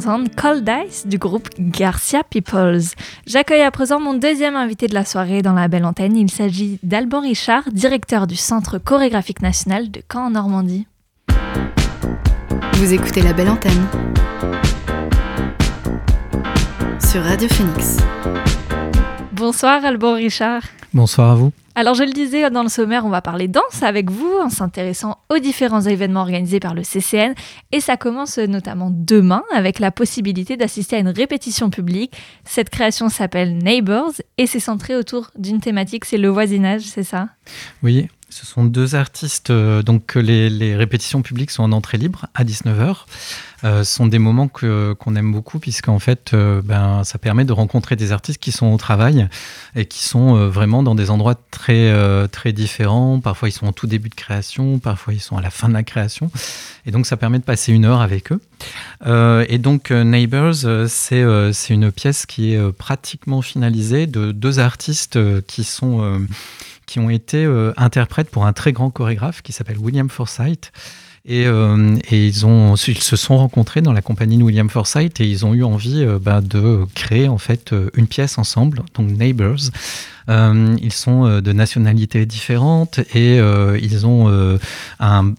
[0.07, 2.95] Vous venez d'entendre Cold Ice du groupe Garcia Peoples.
[3.25, 6.15] J'accueille à présent mon deuxième invité de la soirée dans la belle antenne.
[6.15, 10.87] Il s'agit d'Alban Richard, directeur du Centre chorégraphique national de Caen en Normandie.
[12.73, 13.85] Vous écoutez la belle antenne
[17.05, 17.97] sur Radio Phoenix.
[19.33, 20.61] Bonsoir Alban Richard.
[20.93, 21.51] Bonsoir à vous.
[21.79, 25.19] Alors je le disais dans le sommaire, on va parler danse avec vous en s'intéressant
[25.29, 27.35] aux différents événements organisés par le CCN
[27.71, 32.19] et ça commence notamment demain avec la possibilité d'assister à une répétition publique.
[32.45, 37.29] Cette création s'appelle Neighbors et c'est centré autour d'une thématique, c'est le voisinage, c'est ça?
[37.83, 39.49] Oui, ce sont deux artistes.
[39.49, 43.05] euh, donc les, les répétitions publiques sont en entrée libre à 19h.
[43.63, 47.53] Euh, ce sont des moments qu'on aime beaucoup puisqu'en fait, euh, ben, ça permet de
[47.53, 49.27] rencontrer des artistes qui sont au travail
[49.75, 53.19] et qui sont euh, vraiment dans des endroits très, très différents.
[53.19, 55.73] Parfois, ils sont en tout début de création, parfois, ils sont à la fin de
[55.73, 56.29] la création.
[56.85, 58.41] Et donc, ça permet de passer une heure avec eux.
[59.49, 60.55] Et donc, Neighbors,
[60.87, 61.23] c'est
[61.69, 66.25] une pièce qui est pratiquement finalisée de deux artistes qui sont...
[66.87, 70.71] qui ont été euh, interprètes pour un très grand chorégraphe qui s'appelle William Forsythe.
[71.25, 75.53] Et, euh, ils, se sont rencontrés dans la compagnie de William Forsythe et ils ont
[75.53, 79.69] eu envie euh, bah, de créer en fait une pièce ensemble, donc Neighbors.
[80.29, 84.59] Ils sont de nationalités différentes et ils ont
[84.99, 85.33] un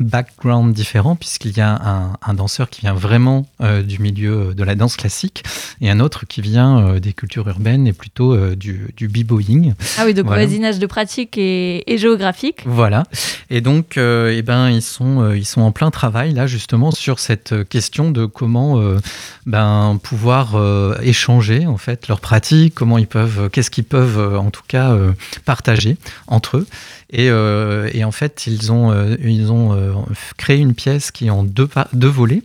[0.00, 4.64] background différent puisqu'il y a un, un danseur qui vient vraiment euh, du milieu de
[4.64, 5.42] la danse classique
[5.80, 9.74] et un autre qui vient euh, des cultures urbaines et plutôt euh, du, du b-boying.
[9.98, 10.42] Ah oui, donc Voilà.
[10.44, 12.62] voisinage de pratique et, et géographique.
[12.66, 13.04] Voilà.
[13.50, 16.90] Et donc, euh, eh ben, ils sont, euh, ils sont en plein travail là justement
[16.90, 18.98] sur cette euh, question de comment euh,
[19.46, 24.38] ben, pouvoir euh, échanger en fait leurs pratiques, comment ils peuvent, qu'est-ce qu'ils peuvent euh,
[24.38, 25.12] en tout cas euh,
[25.44, 26.66] partager entre eux.
[27.10, 29.92] Et, euh, et en fait, ils ont, euh, ils ont euh,
[30.36, 32.42] créé une pièce qui est en deux, deux volets.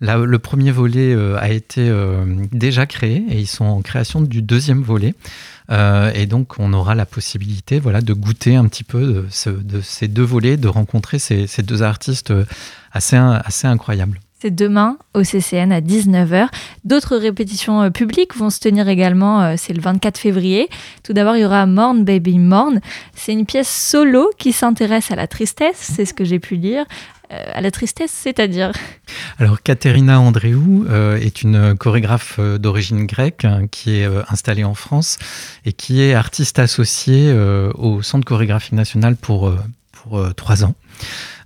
[0.00, 1.90] Là, le premier volet euh, a été
[2.50, 5.14] déjà créé et ils sont en création du deuxième volet.
[6.14, 10.06] Et donc, on aura la possibilité voilà, de goûter un petit peu de, de ces
[10.06, 12.30] deux volets, de rencontrer ces, ces deux artistes
[12.92, 14.20] assez, assez incroyables.
[14.42, 16.48] C'est demain au CCN à 19h.
[16.84, 20.68] D'autres répétitions euh, publiques vont se tenir également, euh, c'est le 24 février.
[21.04, 22.80] Tout d'abord, il y aura Morn Baby Morn.
[23.14, 26.84] C'est une pièce solo qui s'intéresse à la tristesse, c'est ce que j'ai pu lire.
[27.32, 28.72] Euh, à la tristesse, c'est-à-dire?
[29.38, 35.18] Alors, Katerina Andréou est une chorégraphe d'origine grecque hein, qui est installée en France
[35.64, 37.32] et qui est artiste associée
[37.76, 39.54] au Centre chorégraphique national pour,
[39.92, 40.74] pour trois ans.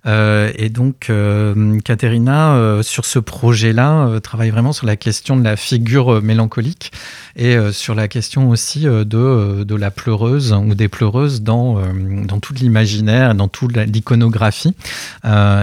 [0.07, 5.37] Euh, et donc, euh, Katerina, euh, sur ce projet-là, euh, travaille vraiment sur la question
[5.37, 6.93] de la figure mélancolique
[7.37, 11.79] et sur la question aussi de, de la pleureuse ou des pleureuses dans,
[12.25, 14.73] dans tout l'imaginaire, dans toute l'iconographie.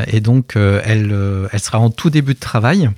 [0.08, 1.16] Et donc, elle,
[1.52, 2.92] elle sera en tout début de travail.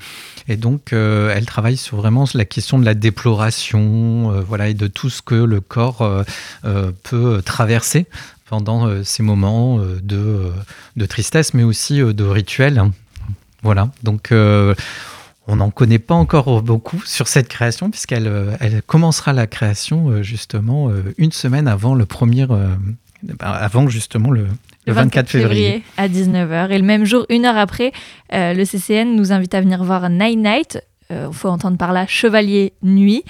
[0.48, 4.74] Et donc, euh, elle travaille sur vraiment la question de la déploration, euh, voilà, et
[4.74, 8.06] de tout ce que le corps euh, peut traverser
[8.48, 10.52] pendant ces moments de,
[10.96, 12.84] de tristesse, mais aussi de rituel.
[13.64, 19.48] Voilà, donc on n'en connaît pas encore beaucoup sur cette création, puisqu'elle elle commencera la
[19.48, 24.46] création justement une semaine avant le premier, bah, avant justement le,
[24.88, 25.84] le 24 février.
[25.98, 26.72] à 19h.
[26.72, 27.92] Et le même jour, une heure après,
[28.34, 30.80] euh, le CCN nous invite à venir voir Night Night.
[31.12, 33.24] Il faut entendre par là Chevalier Nuit.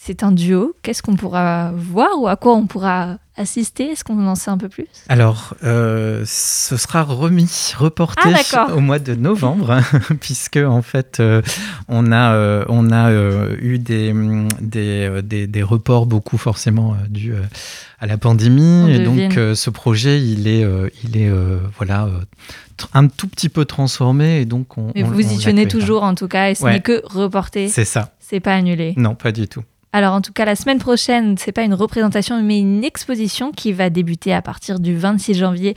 [0.00, 0.74] C'est un duo.
[0.82, 3.90] Qu'est-ce qu'on pourra voir ou à quoi on pourra assister?
[3.90, 4.86] Est-ce qu'on en sait un peu plus?
[5.08, 8.22] Alors, euh, ce sera remis, reporté
[8.54, 9.80] Ah, au mois de novembre,
[10.20, 11.42] puisque en fait, euh,
[11.88, 13.10] on a, euh, on a
[13.60, 17.34] eu des, hum, des, des, des reports, beaucoup forcément dus
[17.98, 18.84] à la pandémie.
[18.84, 19.28] On Et devine.
[19.28, 20.64] donc, ce projet, il est,
[21.02, 21.30] il est
[21.76, 22.08] voilà,
[22.94, 24.40] un tout petit peu transformé.
[24.40, 25.68] Et donc, on, Mais on- vous y on tenez l'accueillera.
[25.70, 26.74] toujours en tout cas, et ce Ouais.
[26.74, 28.14] n'est que reporté, C'est ça.
[28.20, 28.94] c'est pas annulé.
[28.96, 29.64] Non, pas du tout.
[29.92, 33.72] Alors en tout cas, la semaine prochaine, c'est pas une représentation, mais une exposition qui
[33.72, 35.74] va débuter à partir du 26 janvier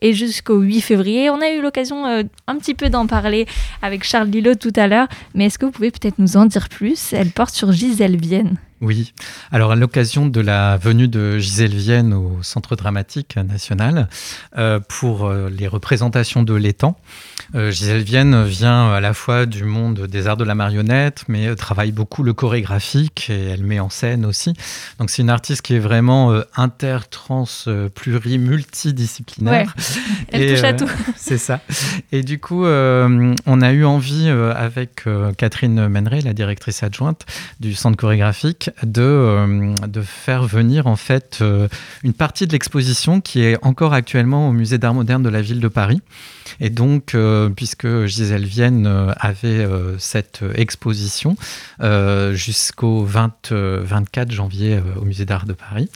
[0.00, 1.30] et jusqu'au 8 février.
[1.30, 3.46] On a eu l'occasion euh, un petit peu d'en parler
[3.80, 6.68] avec Charles Lillo tout à l'heure, mais est-ce que vous pouvez peut-être nous en dire
[6.68, 7.12] plus?
[7.12, 8.56] Elle porte sur Gisèle Vienne.
[8.82, 9.12] Oui.
[9.52, 14.08] Alors, à l'occasion de la venue de Gisèle Vienne au Centre dramatique national
[14.58, 16.98] euh, pour euh, les représentations de l'étang,
[17.54, 21.54] euh, Gisèle Vienne vient à la fois du monde des arts de la marionnette, mais
[21.54, 24.52] travaille beaucoup le chorégraphique et elle met en scène aussi.
[24.98, 29.76] Donc, c'est une artiste qui est vraiment inter, trans, euh, pluri, multidisciplinaire.
[30.32, 30.90] Elle Et, touche à tout.
[31.16, 31.60] C'est ça.
[32.10, 35.04] Et du coup, on a eu envie, avec
[35.38, 37.26] Catherine Meneret, la directrice adjointe
[37.60, 41.68] du centre chorégraphique, de, euh, de faire venir en fait euh,
[42.02, 45.60] une partie de l'exposition qui est encore actuellement au musée d'art moderne de la ville
[45.60, 46.00] de Paris.
[46.60, 51.36] Et donc, euh, puisque Gisèle Vienne euh, avait euh, cette exposition
[52.32, 55.88] jusqu'au 20, euh, 24 janvier au musée d'art de Paris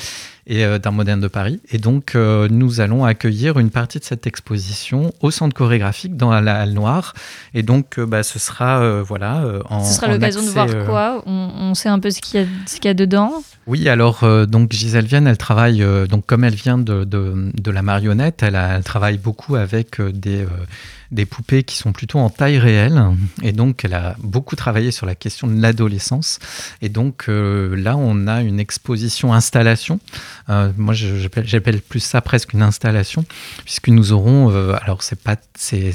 [0.48, 1.60] et d'art moderne de Paris.
[1.72, 6.30] Et donc, euh, nous allons accueillir une partie de cette exposition au centre chorégraphique dans
[6.40, 7.14] la Halle Noire.
[7.52, 11.24] Et donc, euh, bah, ce sera euh, voilà en Ce sera l'occasion de voir quoi?
[11.26, 13.32] On, on sait un peu ce qu'il y a, ce qu'il y a dedans?
[13.66, 17.82] oui, alors donc Gisèle Vienne, elle travaille donc comme elle vient de, de, de la
[17.82, 20.64] marionnette, elle, a- elle travaille beaucoup avec des euh,
[21.10, 23.02] des poupées qui sont plutôt en taille réelle
[23.42, 26.38] et donc elle a beaucoup travaillé sur la question de l'adolescence
[26.82, 30.00] et donc euh, là on a une exposition installation.
[30.48, 33.24] Euh, moi j'appelle plus ça presque une installation
[33.64, 35.92] puisque nous aurons alors c'est pas c'est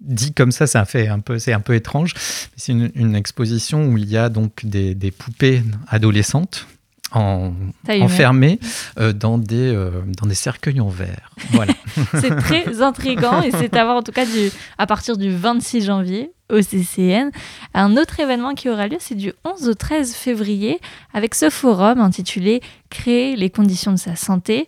[0.00, 2.14] dit comme ça, ça fait un peu, c'est un peu étrange.
[2.56, 6.68] C'est une, exposition où il y a donc des poupées adolescentes
[7.12, 7.52] en,
[7.88, 8.58] enfermées
[8.98, 9.90] euh, dans, des, euh,
[10.20, 11.30] dans des cercueils en verre.
[11.50, 11.72] Voilà.
[12.14, 15.84] C'est très intriguant et c'est à voir en tout cas du, à partir du 26
[15.84, 17.30] janvier au CCN.
[17.74, 20.80] Un autre événement qui aura lieu, c'est du 11 au 13 février
[21.12, 24.66] avec ce forum intitulé Créer les conditions de sa santé.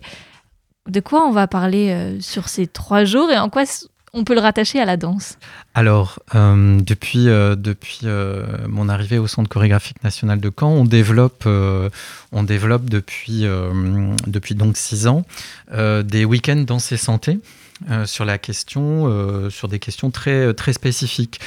[0.87, 3.63] De quoi on va parler euh, sur ces trois jours et en quoi
[4.13, 5.37] on peut le rattacher à la danse
[5.73, 7.55] Alors, euh, depuis, euh,
[8.03, 11.47] euh, mon arrivée au Centre chorégraphique national de Caen, on développe,
[12.89, 13.45] depuis,
[14.27, 15.23] depuis donc six ans
[15.71, 17.39] des week-ends danse et santé.
[18.05, 21.39] sur la question, sur des questions très très spécifiques.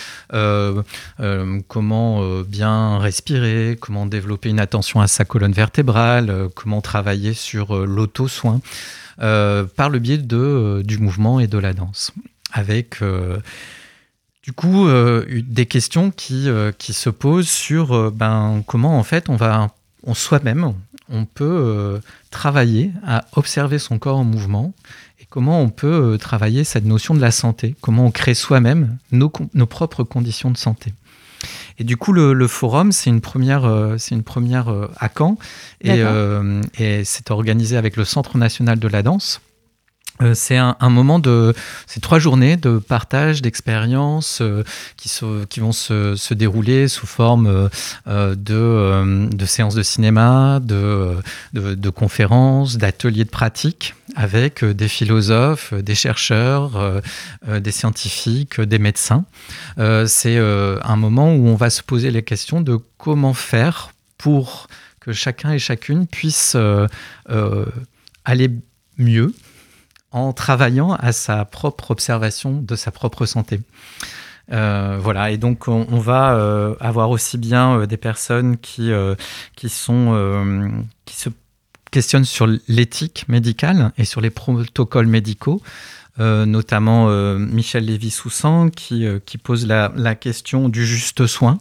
[1.69, 8.61] Comment bien respirer, comment développer une attention à sa colonne vertébrale, comment travailler sur l'auto-soin
[9.19, 12.13] par le biais du mouvement et de la danse.
[12.57, 13.39] Avec euh,
[14.43, 19.03] du coup euh, eu- des questions qui, euh, qui se posent sur ben, comment en
[19.03, 19.71] fait on va
[20.05, 20.73] on soi-même
[21.11, 22.01] on peut
[22.31, 24.73] travailler à observer son corps en mouvement
[25.21, 29.31] et comment on peut travailler cette notion de la santé, comment on crée soi-même nos,
[29.53, 30.95] nos propres conditions de santé.
[31.79, 35.11] Et du coup, le, le forum, c'est une première, euh, c'est une première euh, à
[35.15, 35.37] Caen,
[35.83, 39.43] et, euh, et c'est organisé avec le Centre national de la danse.
[40.23, 41.55] Euh, c'est un, moment de,
[41.89, 44.63] c'est trois journées de partage d'expériences euh,
[44.97, 47.69] qui, vont se, dérouler sous forme
[48.07, 51.17] euh, de, séances de cinéma, de,
[51.53, 57.01] de, conférences, d'ateliers de pratique avec des philosophes, des chercheurs,
[57.47, 59.25] des scientifiques, des médecins.
[60.07, 64.69] C'est un moment où on va se poser les questions de comment faire pour
[65.01, 66.57] que chacun et chacune puisse
[68.25, 68.51] aller
[68.99, 69.35] mieux
[70.15, 73.61] en travaillant à sa propre observation de sa propre santé.
[74.53, 78.91] Euh, voilà, et donc on, va euh, avoir aussi bien euh, des personnes qui,
[79.59, 81.29] se
[81.91, 85.63] questionnent sur l'éthique médicale et sur les protocoles médicaux,
[86.19, 87.09] notamment
[87.39, 91.59] Michel Lévy-Soussan, qui, pose la question du juste soin.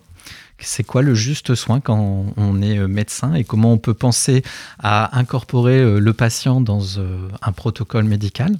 [0.63, 4.43] C'est quoi le juste soin quand on est euh, médecin et comment on peut penser
[4.79, 8.55] à incorporer euh, le patient dans euh, un protocole médical?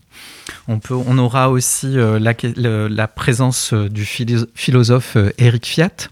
[0.68, 6.10] On, peut, on aura aussi la, présence du philo- philosophe Eric Fiat.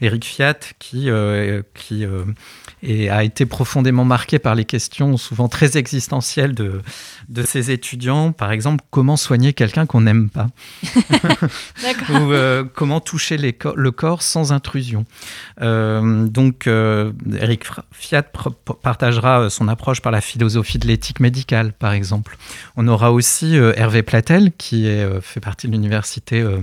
[0.00, 1.08] Eric Fiat qui,
[2.82, 6.80] et a été profondément marqué par les questions souvent très existentielles de,
[7.28, 8.32] de ses étudiants.
[8.32, 10.48] Par exemple, comment soigner quelqu'un qu'on n'aime pas?
[12.10, 15.04] Ou euh, comment toucher les co- le corps sans intrusion?
[15.60, 18.22] Euh, donc, euh, Eric Fiat
[18.82, 22.36] partagera euh, son approche par la philosophie de l'éthique médicale, par exemple.
[22.76, 26.58] On aura aussi Hervé Platel, qui est, fait partie de l'université euh,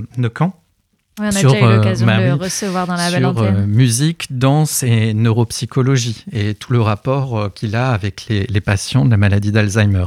[1.20, 3.66] on a Sur, déjà eu euh, l'occasion bah de le recevoir dans la sur euh,
[3.66, 9.06] musique, danse et neuropsychologie et tout le rapport euh, qu'il a avec les, les patients
[9.06, 10.06] de la maladie d'Alzheimer.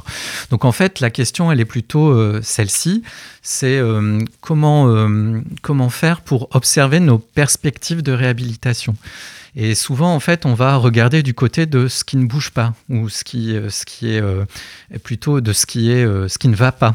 [0.51, 3.03] Donc en fait, la question, elle est plutôt euh, celle-ci,
[3.43, 8.95] c'est euh, comment, euh, comment faire pour observer nos perspectives de réhabilitation.
[9.57, 12.73] Et souvent, en fait, on va regarder du côté de ce qui ne bouge pas
[12.89, 14.23] ou ce qui, ce qui est
[15.03, 16.95] plutôt de ce qui, est, ce qui ne va pas.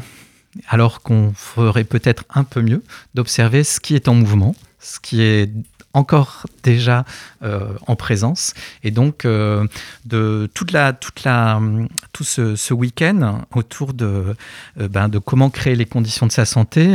[0.68, 2.82] Alors qu'on ferait peut-être un peu mieux
[3.14, 5.50] d'observer ce qui est en mouvement, ce qui est
[5.96, 7.04] encore déjà
[7.42, 8.52] euh, en présence.
[8.84, 9.66] Et donc, euh,
[10.04, 11.58] de toute la, toute la,
[12.12, 14.36] tout ce, week-end autour de,
[14.78, 16.94] euh, ben, de comment créer les conditions de sa santé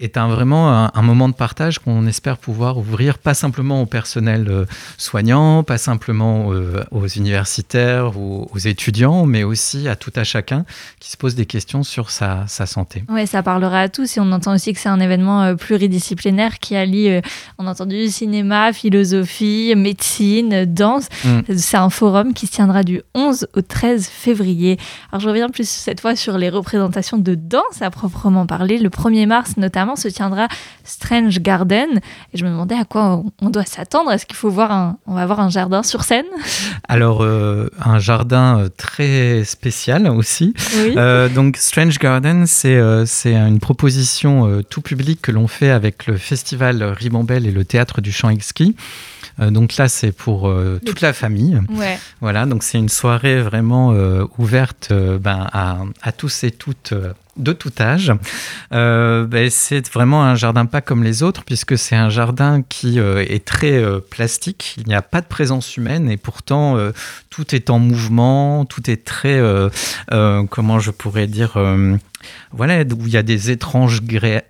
[0.00, 3.86] est un, vraiment un, un moment de partage qu'on espère pouvoir ouvrir, pas simplement au
[3.86, 4.64] personnel euh,
[4.96, 10.64] soignant, pas simplement euh, aux universitaires ou aux étudiants, mais aussi à tout à chacun
[10.98, 13.04] qui se pose des questions sur sa, sa santé.
[13.08, 16.58] Ouais, ça parlera à tous et on entend aussi que c'est un événement euh, pluridisciplinaire
[16.58, 17.20] qui allie,
[17.58, 21.08] on a entendu cinéma, philosophie, médecine, danse.
[21.24, 21.40] Mm.
[21.56, 24.78] C'est un forum qui se tiendra du 11 au 13 février.
[25.12, 28.78] Alors je reviens plus cette fois sur les représentations de danse à proprement parler.
[28.78, 30.48] Le 1er mars notamment se tiendra
[30.84, 31.88] Strange Garden
[32.32, 34.12] et je me demandais à quoi on- doit s'attendre.
[34.12, 36.26] Est-ce qu'il faut voir un, on va voir un jardin sur scène?
[36.88, 40.54] Alors, euh, un jardin euh, très spécial aussi.
[40.76, 40.94] Oui.
[40.96, 46.16] Euh, donc, Strange Garden, c'est euh, une proposition tout public que l'on fait avec le
[46.16, 48.76] festival Ribambelle et le théâtre du Champ Exquis.
[49.38, 51.58] Donc là, c'est pour euh, toute la famille.
[51.70, 51.98] Ouais.
[52.20, 56.92] Voilà, donc c'est une soirée vraiment euh, ouverte euh, ben, à, à tous et toutes
[57.36, 58.12] de tout âge.
[58.72, 62.98] Euh, ben, c'est vraiment un jardin pas comme les autres, puisque c'est un jardin qui
[62.98, 64.74] euh, est très euh, plastique.
[64.78, 66.76] Il n'y a pas de présence humaine et pourtant
[67.30, 69.40] tout est en mouvement, tout est très,
[70.50, 71.58] comment je pourrais dire,
[72.52, 74.00] voilà, où il y a des étranges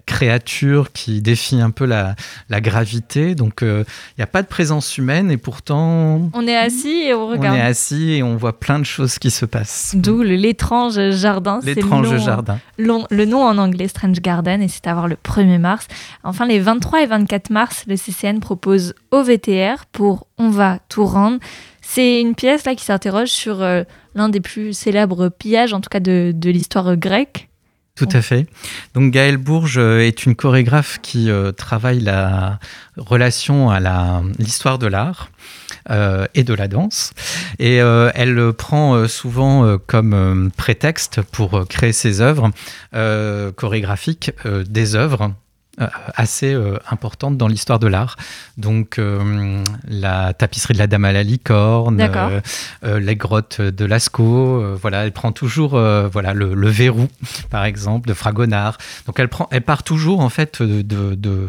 [0.06, 2.14] créatures qui défient un peu la,
[2.48, 3.34] la gravité.
[3.34, 7.14] Donc euh, il n'y a pas de présence humaine et pourtant On est assis et
[7.14, 7.54] on regarde.
[7.56, 9.92] on est assis et on voit plein de choses qui se passent.
[9.96, 11.60] D'où l'étrange jardin.
[11.62, 12.58] L'étrange jardin.
[12.78, 15.86] long- le nom en anglais Strange Garden et c'est à voir le 1er mars.
[16.24, 21.38] Enfin, les 23 et 24 mars, le CCN propose OVTR pour On va tout rendre.
[21.82, 23.82] C'est une pièce là qui s'interroge sur euh,
[24.14, 27.48] l'un des plus célèbres pillages, en tout cas de, de l'histoire grecque.
[28.00, 28.46] Tout à fait.
[28.94, 32.58] Donc Gaëlle Bourges euh, est une chorégraphe qui euh, travaille la
[32.96, 35.28] relation à l'histoire de l'art
[35.90, 37.12] euh, et de la danse.
[37.58, 42.50] Et elle prend souvent comme prétexte pour créer ses œuvres
[43.56, 44.30] chorégraphiques
[44.66, 45.34] des œuvres
[46.14, 48.16] assez euh, importantes dans l'histoire de l'art.
[48.56, 51.96] Donc euh, la tapisserie de la Dame à la licorne,
[52.30, 52.40] euh,
[52.84, 54.60] euh, les grottes de Lascaux.
[54.60, 57.08] euh, voilà, elle prend toujours euh, voilà le, le verrou,
[57.50, 58.78] par exemple, de Fragonard.
[59.06, 61.48] Donc elle prend, elle part toujours en fait de, de, de-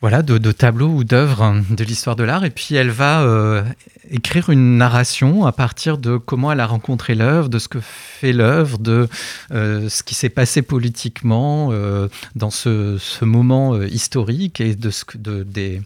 [0.00, 3.64] voilà, de, tableaux ou d'œuvres de l'histoire de l'art, et puis elle va euh,
[4.10, 8.32] écrire une narration à partir de comment elle a rencontré l'œuvre, de ce que fait
[8.32, 9.08] l'œuvre, de
[9.52, 15.42] euh, ce qui s'est passé politiquement euh, dans ce, moment historique et de ce de,
[15.42, 15.80] des,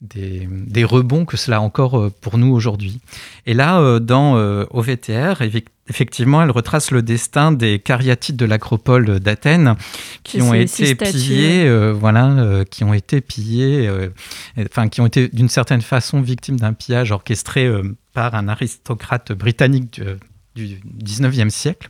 [0.00, 3.00] des, des rebonds que cela a encore euh, pour nous aujourd'hui.
[3.46, 5.42] Et là, euh, dans euh, OVTR,
[5.88, 9.76] effectivement, elle retrace le destin des cariatides de l'acropole d'Athènes
[10.22, 14.08] qui ont été pillés, euh, voilà, euh, qui ont été pillés, euh,
[14.58, 17.70] enfin, qui ont été d'une certaine façon victimes d'un pillage orchestré
[18.12, 20.00] par un aristocrate britannique
[20.54, 21.88] du, du 19e siècle.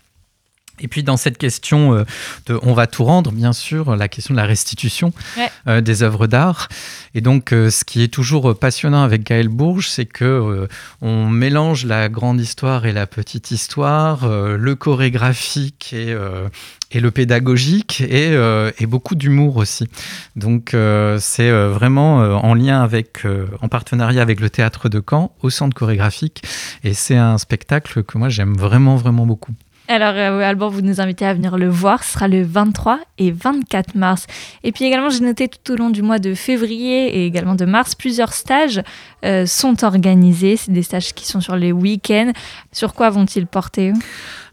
[0.80, 2.04] Et puis dans cette question euh,
[2.46, 5.50] de on va tout rendre, bien sûr, la question de la restitution Ouais.
[5.68, 6.68] euh, des œuvres d'art.
[7.14, 10.66] Et donc euh, ce qui est toujours passionnant avec Gaël Bourges, c'est que euh,
[11.00, 16.48] on mélange la grande histoire et la petite histoire, euh, le chorégraphique et, euh,
[16.90, 18.32] et le pédagogique, et,
[18.78, 19.88] et beaucoup d'humour aussi.
[20.36, 20.74] Donc
[21.18, 23.24] c'est vraiment en lien avec,
[23.60, 26.42] en partenariat avec le théâtre de Caen, au centre chorégraphique.
[26.84, 29.52] Et c'est un spectacle que moi j'aime vraiment, vraiment beaucoup.
[29.88, 32.02] Alors, euh, Alban, vous nous invitez à venir le voir.
[32.02, 34.26] Ce sera le 23 et 24 mars.
[34.64, 37.64] Et puis également, j'ai noté tout au long du mois de février et également de
[37.64, 38.82] mars, plusieurs stages
[39.24, 40.56] euh, sont organisés.
[40.56, 42.32] C'est des stages qui sont sur les week-ends.
[42.72, 43.92] Sur quoi vont-ils porter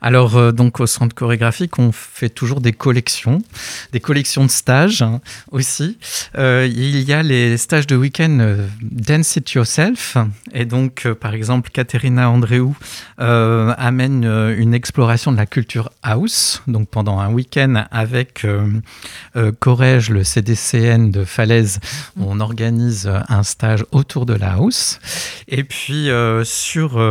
[0.06, 3.42] Alors, euh, donc au centre chorégraphique, on fait toujours des collections,
[3.94, 5.98] des collections de stages hein, aussi.
[6.38, 10.18] Euh, il y a les stages de week-end euh, Dance It Yourself.
[10.52, 12.76] Et donc, par exemple, Katerina Andréou
[13.22, 18.46] euh, amène une exploration de la culture house, donc pendant un week-end avec
[19.60, 21.80] Corrège, le CDCN de Falaise,
[22.20, 25.00] on organise un stage autour de la house.
[25.48, 26.10] Et puis
[26.44, 27.02] sur,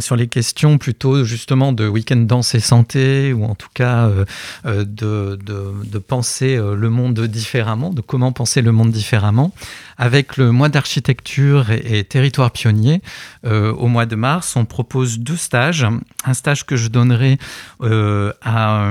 [0.00, 4.24] sur les questions plutôt justement de week-end danse et santé, ou en tout cas euh,
[4.66, 9.52] euh, de, de, de penser euh, le monde différemment, de comment penser le monde différemment,
[9.98, 13.00] avec le mois d'architecture et, et territoire pionnier,
[13.46, 15.86] euh, au mois de mars, on propose deux stages.
[16.26, 17.38] Un stage que je donnerai
[17.82, 18.90] euh, à,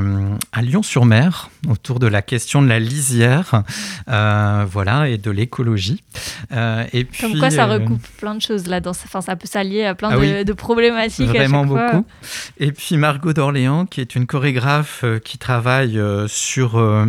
[0.51, 3.63] à Lyon-sur-Mer, autour de la question de la lisière,
[4.07, 6.03] voilà, et de l'écologie.
[6.93, 8.79] Et puis, Comme quoi, ça recoupe plein de choses là.
[8.79, 10.45] Dans, enfin, ça peut s'allier à plein Ah de, oui.
[10.45, 11.29] de problématiques.
[11.29, 11.91] à Vraiment fois.
[11.91, 12.05] beaucoup.
[12.59, 17.05] Et puis Margot d'Orléans, qui est une chorégraphe euh, qui travaille euh, sur euh,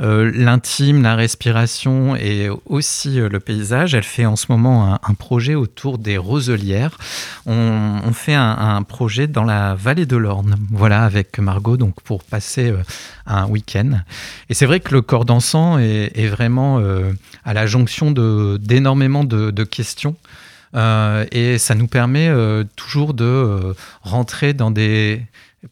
[0.00, 3.94] l'intime, la respiration et aussi le paysage.
[3.94, 6.96] Elle fait en ce moment un, projet autour des roselières.
[7.44, 12.72] On, fait un, projet dans la vallée de l'Orne, voilà, avec Margot, donc pour passer
[13.26, 14.00] un week-end.
[14.48, 16.80] Et c'est vrai que le corps dansant est, vraiment
[17.44, 20.16] à la jonction d'énormément de, questions.
[20.74, 22.32] Et ça nous permet
[22.76, 25.22] toujours de rentrer dans des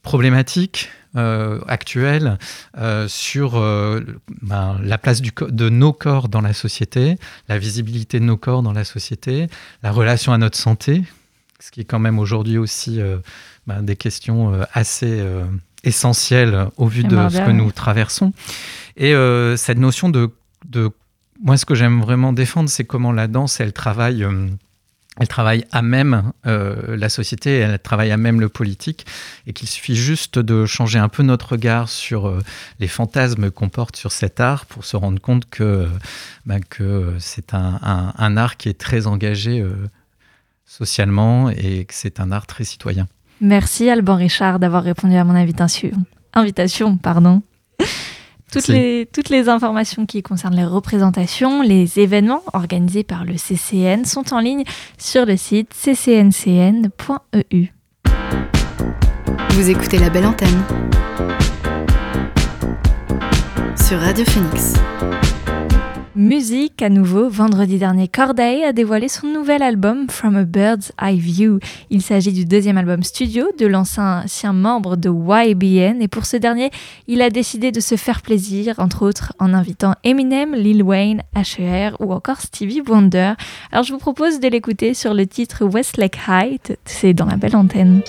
[0.03, 2.39] problématiques euh, actuelles
[2.77, 4.01] euh, sur euh,
[4.43, 7.17] ben, la place du de nos corps dans la société,
[7.49, 9.47] la visibilité de nos corps dans la société,
[9.83, 11.05] la relation à notre santé,
[11.61, 13.19] ce qui est quand même aujourd'hui aussi euh,
[13.67, 15.25] ben, des questions assez
[15.85, 18.33] essentielles au vu de ce que nous traversons.
[18.97, 19.15] Et
[19.57, 20.31] cette notion de,
[20.69, 20.91] de
[21.43, 24.27] moi, ce que j'aime vraiment défendre, c'est comment la danse, elle travaille,
[25.19, 29.07] elle travaille à même euh, la société, elle travaille à même le politique,
[29.47, 32.41] et qu'il suffit juste de changer un peu notre regard sur euh,
[32.81, 35.89] les fantasmes qu'on porte sur cet art pour se rendre compte que,
[36.45, 39.71] bah, que c'est un, un- un art qui est très engagé euh,
[40.67, 43.07] socialement et que c'est un art très citoyen.
[43.41, 45.91] Merci Alban Richard d'avoir répondu à mon invitation.
[46.35, 47.43] Invitation, pardon.
[48.57, 48.83] Toutes Merci.
[48.83, 54.33] les, toutes les informations qui concernent les représentations, les événements organisés par le CCN sont
[54.33, 54.65] en ligne
[54.97, 57.67] sur le site ccncn.eu.
[59.51, 60.63] Vous écoutez la belle antenne
[63.87, 64.73] sur Radio Phoenix.
[66.17, 71.19] Musique à nouveau, vendredi dernier, Corday a dévoilé son nouvel album From a Bird's Eye
[71.19, 71.59] View.
[71.91, 76.39] Il s'agit du deuxième album studio de l'ancien ancien membre de YBN et pour ce
[76.39, 76.71] dernier,
[77.07, 82.01] il a décidé de se faire plaisir, entre autres en invitant Eminem, Lil Wayne, H.E.R.
[82.01, 83.35] ou encore Stevie Wonder.
[83.71, 87.57] Alors je vous propose de l'écouter sur le titre Westlake Height, c'est dans la belle
[87.57, 88.01] antenne.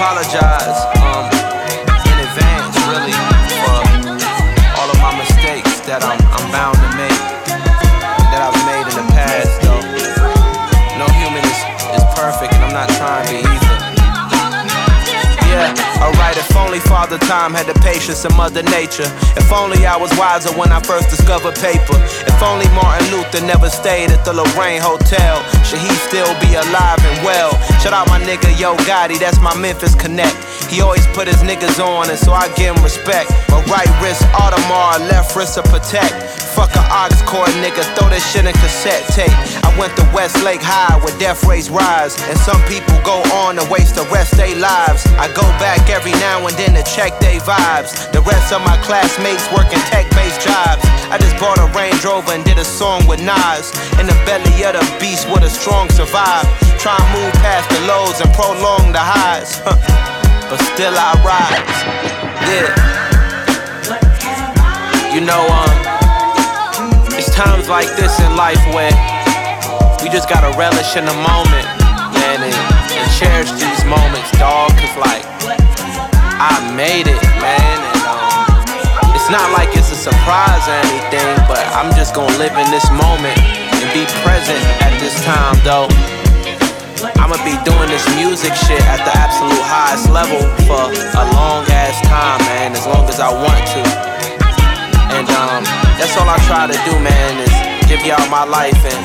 [0.00, 0.99] Apologize,
[16.80, 19.08] Father Time had the patience of Mother Nature.
[19.36, 21.98] If only I was wiser when I first discovered paper.
[22.26, 25.40] If only Martin Luther never stayed at the Lorraine Hotel.
[25.64, 27.52] Should he still be alive and well?
[27.80, 30.36] Shout out my nigga Yo Gotti, that's my Memphis Connect.
[30.70, 33.30] He always put his niggas on, and so I give him respect.
[33.50, 36.14] My right wrist Audemars, left wrist a protect.
[36.54, 39.34] Fuck a ox cord nigga, throw that shit in cassette tape.
[39.62, 43.64] I went to Westlake High where death rates rise, and some people go on to
[43.70, 45.06] waste the rest they lives.
[45.18, 48.10] I go back every now and then to check they vibes.
[48.12, 50.82] The rest of my classmates working tech-based jobs.
[51.10, 53.72] I just bought a Range Rover and did a song with Nas.
[53.98, 56.46] In the belly of the beast where the strong survive.
[56.78, 59.60] Try and move past the lows and prolong the highs.
[60.50, 61.78] but still I rise.
[62.46, 63.00] Yeah.
[65.14, 65.74] You know, um,
[67.18, 68.94] it's times like this in life where
[70.02, 71.66] we just gotta relish in the moment,
[72.14, 74.70] man, and, and cherish these moments, dog.
[74.78, 75.26] Cause like,
[76.40, 81.60] I made it, man, and um, it's not like it's a surprise or anything, but
[81.76, 83.36] I'm just gonna live in this moment
[83.76, 85.84] and be present at this time, though.
[87.20, 91.68] I'm I'ma be doing this music shit at the absolute highest level for a long
[91.68, 93.82] ass time, man, as long as I want to.
[95.12, 95.62] And um,
[96.00, 97.52] that's all I try to do, man, is
[97.84, 99.04] give y'all my life and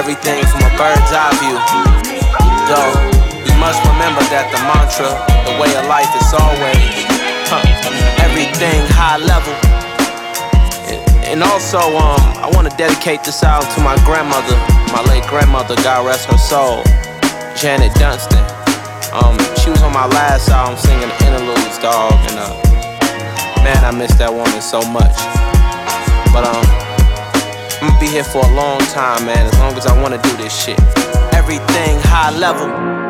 [0.00, 1.60] everything from a bird's eye view.
[2.72, 3.13] Though,
[3.46, 5.12] you must remember that the mantra,
[5.44, 7.04] the way of life is always
[7.48, 7.62] huh,
[8.24, 9.54] everything high level.
[11.24, 14.54] And also, um, I want to dedicate this album to my grandmother,
[14.92, 16.84] my late grandmother, God rest her soul,
[17.56, 18.44] Janet Dunstan.
[19.10, 22.54] Um, she was on my last album singing interludes, dog, and uh,
[23.64, 25.16] man, I miss that woman so much.
[26.30, 26.66] But um,
[27.80, 30.36] I'm gonna be here for a long time, man, as long as I wanna do
[30.36, 30.78] this shit.
[31.32, 33.03] Everything high level.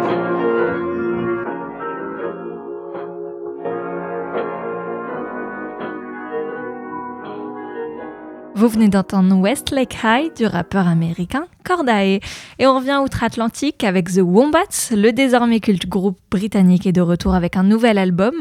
[8.57, 12.21] Vous venez d'entendre Westlake High du rappeur américain Cordae.
[12.61, 14.93] Et on revient outre-Atlantique avec The Wombats.
[14.93, 18.33] Le désormais culte groupe britannique est de retour avec un nouvel album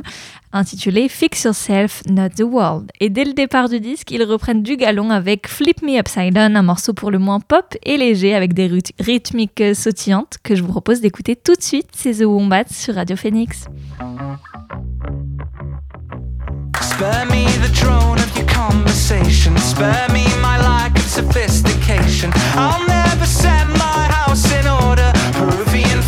[0.51, 2.91] intitulé Fix Yourself, Not the World.
[2.99, 6.55] Et dès le départ du disque, ils reprennent du galon avec Flip Me Upside Down,
[6.55, 10.72] un morceau pour le moins pop et léger avec des rythmiques sautillantes que je vous
[10.72, 11.88] propose d'écouter tout de suite.
[11.91, 13.66] C'est The Wombats sur Radio Phoenix.
[16.80, 19.58] Spare me the of conversation.
[19.58, 22.32] Spare me my lack of sophistication.
[22.56, 25.12] I'll never set my house in order.
[25.34, 26.01] Peruvian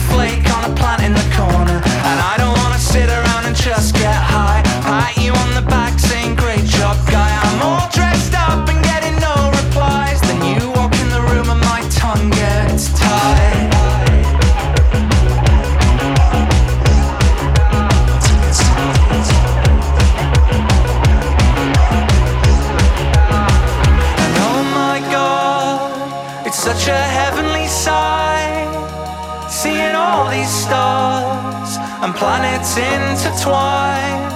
[33.46, 34.32] intertwine.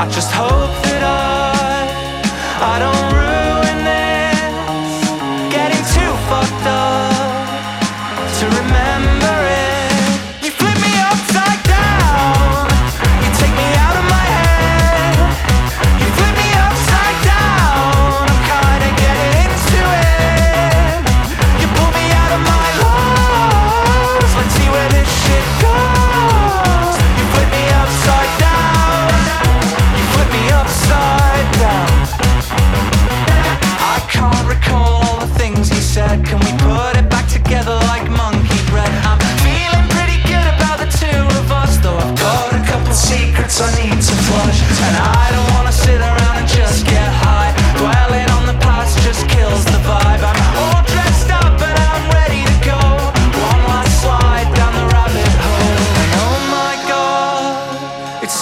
[0.00, 3.23] I just hope that I, I don't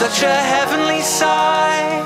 [0.03, 2.03] such a heavenly sight.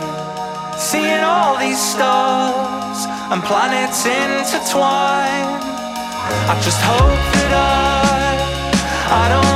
[0.76, 2.98] Seeing all these stars
[3.32, 5.48] and planets intertwine.
[6.52, 9.55] I just hope that I, I don't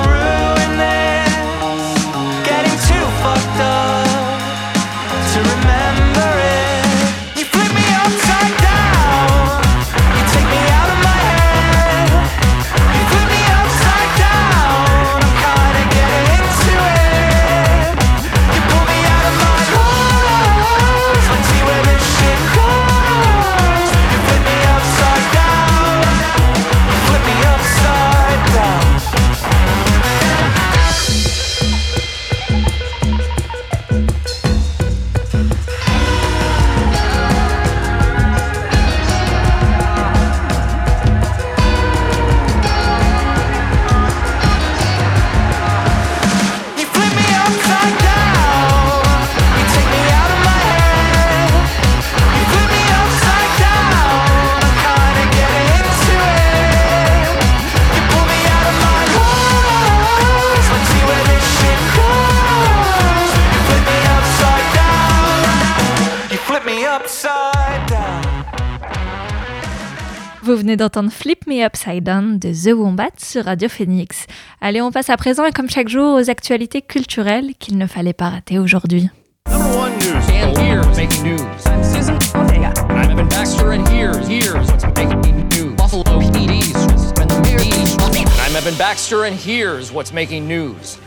[70.51, 74.27] Vous venez d'entendre Flip Me Upside Down de The Wombat sur Radio Phoenix.
[74.61, 78.13] Allez, on passe à présent et comme chaque jour aux actualités culturelles qu'il ne fallait
[78.13, 79.09] pas rater aujourd'hui.
[79.49, 80.17] Number one news.
[80.33, 81.39] And here's making news.
[82.89, 84.27] I'm Evan Baxter, and here's
[89.37, 90.99] here's what's making news.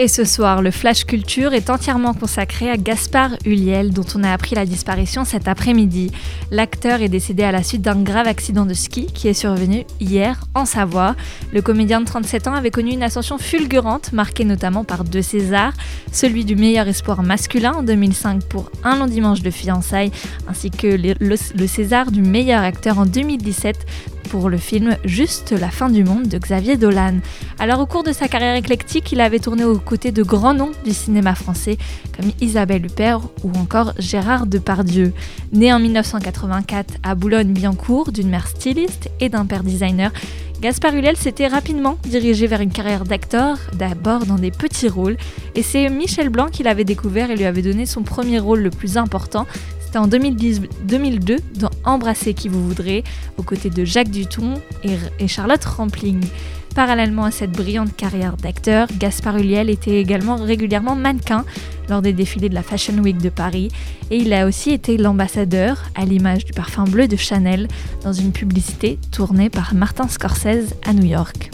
[0.00, 4.32] Et ce soir, le Flash Culture est entièrement consacré à Gaspard Huliel, dont on a
[4.32, 6.12] appris la disparition cet après-midi.
[6.52, 10.38] L'acteur est décédé à la suite d'un grave accident de ski qui est survenu hier
[10.54, 11.16] en Savoie.
[11.52, 15.74] Le comédien de 37 ans avait connu une ascension fulgurante, marquée notamment par deux Césars,
[16.12, 20.12] celui du meilleur espoir masculin en 2005 pour Un long dimanche de fiançailles,
[20.48, 23.84] ainsi que le, César du meilleur acteur en 2017
[24.28, 27.14] pour le film Juste la fin du monde de Xavier Dolan.
[27.58, 30.72] Alors au cours de sa carrière éclectique, il avait tourné aux côtés de grands noms
[30.84, 31.78] du cinéma français
[32.16, 35.12] comme Isabelle Huppert ou encore Gérard Depardieu.
[35.52, 40.12] Né en 1984 à Boulogne-Billancourt d'une mère styliste et d'un père designer,
[40.60, 45.16] Gaspard Ulel s'était rapidement dirigé vers une carrière d'acteur, d'abord dans des petits rôles,
[45.54, 48.70] et c'est Michel Blanc qui l'avait découvert et lui avait donné son premier rôle le
[48.70, 49.46] plus important,
[49.88, 53.04] c'était en 2010, 2002 dans Embrasser qui vous voudrez,
[53.38, 56.26] aux côtés de Jacques Duton et, Charlotte Rampling.
[56.74, 61.46] Parallèlement à cette brillante carrière d'acteur, Gaspard Ulliel était également régulièrement mannequin
[61.88, 63.70] lors des défilés de la Fashion Week de Paris
[64.10, 67.66] et il a aussi été l'ambassadeur, à l'image du parfum bleu de Chanel,
[68.04, 71.50] dans une publicité tournée par Martin Scorsese à New York.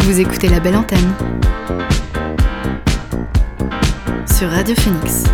[0.00, 1.14] Vous écoutez la belle antenne
[4.26, 5.24] sur Radio Phoenix.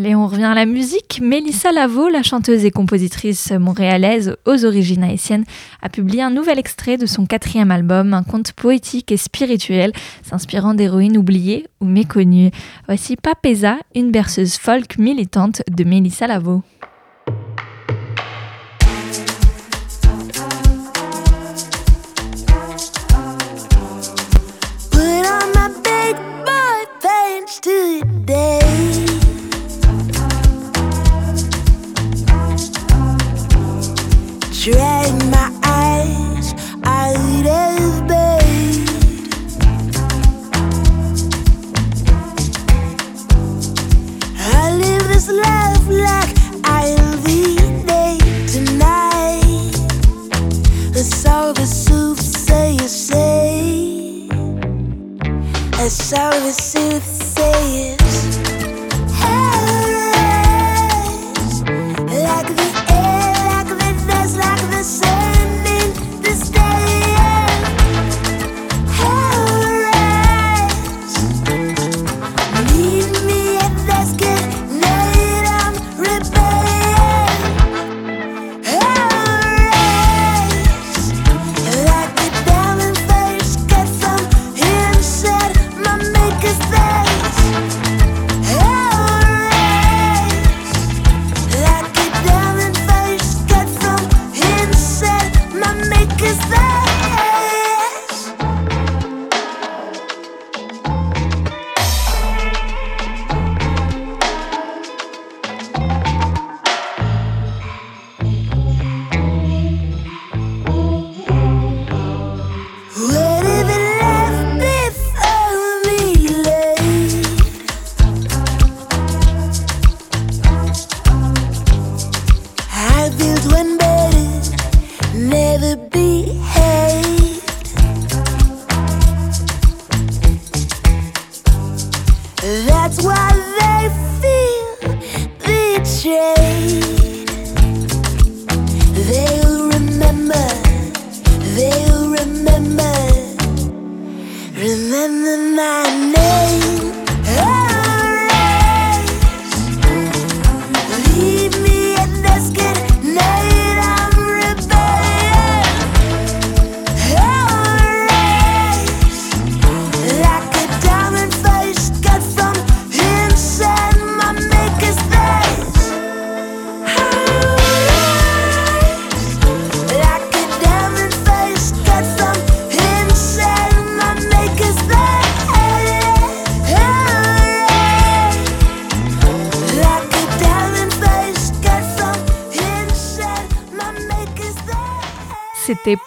[0.00, 1.20] Allez, on revient à la musique.
[1.22, 5.44] Mélissa Lavo, la chanteuse et compositrice montréalaise aux origines haïtiennes,
[5.82, 9.92] a publié un nouvel extrait de son quatrième album, un conte poétique et spirituel
[10.22, 12.50] s'inspirant d'héroïnes oubliées ou méconnues.
[12.86, 16.26] Voici Papeza, une berceuse folk militante de Mélissa
[28.26, 29.09] my
[34.60, 36.29] drain my eyes.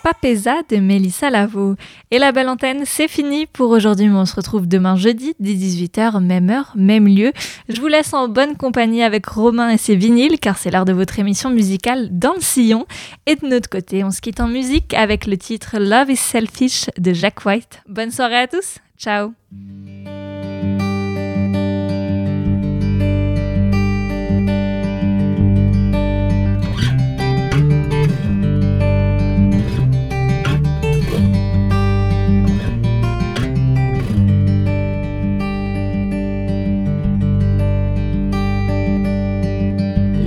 [0.03, 1.75] Papeza de Mélissa Lavo.
[2.11, 5.53] Et la belle antenne, c'est fini pour aujourd'hui, mais on se retrouve demain jeudi, dès
[5.53, 7.31] 18h, même heure, même lieu.
[7.69, 10.93] Je vous laisse en bonne compagnie avec Romain et ses vinyles, car c'est l'heure de
[10.93, 12.85] votre émission musicale dans le sillon.
[13.25, 16.89] Et de notre côté, on se quitte en musique avec le titre Love is Selfish
[16.97, 17.81] de Jack White.
[17.87, 19.33] Bonne soirée à tous, ciao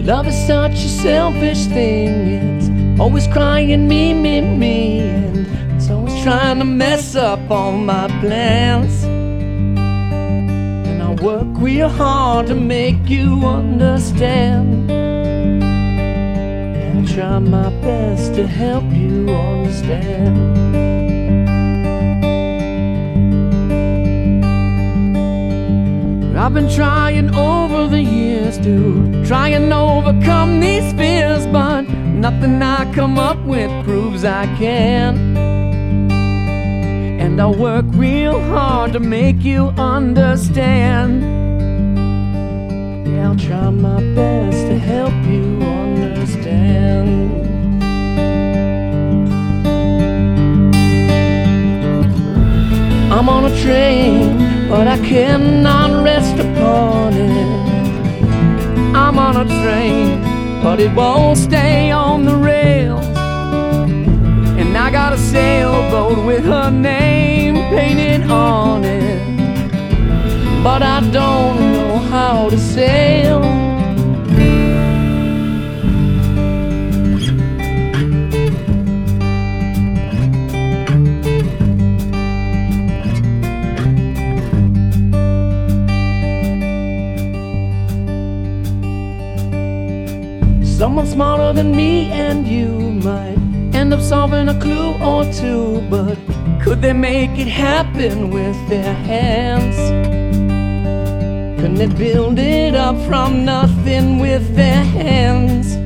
[0.07, 2.61] Love is such a selfish thing.
[2.61, 5.01] It's always crying me, me, me.
[5.01, 9.03] And it's always trying to mess up all my plans.
[9.03, 14.89] And I work real hard to make you understand.
[14.93, 20.86] And I try my best to help you understand.
[26.37, 32.93] I've been trying over the years to try and overcome these fears, but nothing I
[32.93, 35.17] come up with proves I can.
[37.19, 41.23] And I work real hard to make you understand.
[43.09, 47.47] Yeah, I'll try my best to help you understand.
[53.11, 54.36] I'm on a train,
[54.69, 57.47] but I cannot rest upon it.
[58.95, 60.21] I'm on a train,
[60.63, 63.05] but it won't stay on the rails.
[64.61, 69.17] And I got a sailboat with her name painted on it.
[70.65, 73.43] But I don't know how to sail.
[90.77, 92.69] Someone smarter than me and you
[93.03, 93.39] might
[93.75, 96.19] end up solving a clue or two, but
[96.63, 99.75] could they make it happen with their hands?
[101.59, 105.77] Couldn't they build it up from nothing with their hands?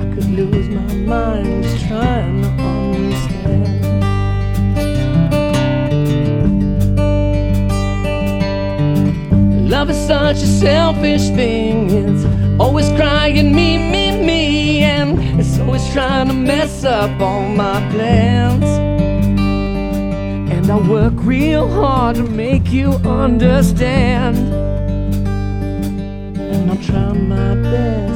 [0.00, 3.30] I could lose my mind just trying to understand.
[9.70, 11.90] Love is such a selfish thing.
[11.90, 12.29] It's
[12.60, 18.64] always crying me, me, me, and it's always trying to mess up all my plans.
[20.52, 22.90] And I work real hard to make you
[23.22, 24.36] understand.
[26.36, 28.09] And I'll try my best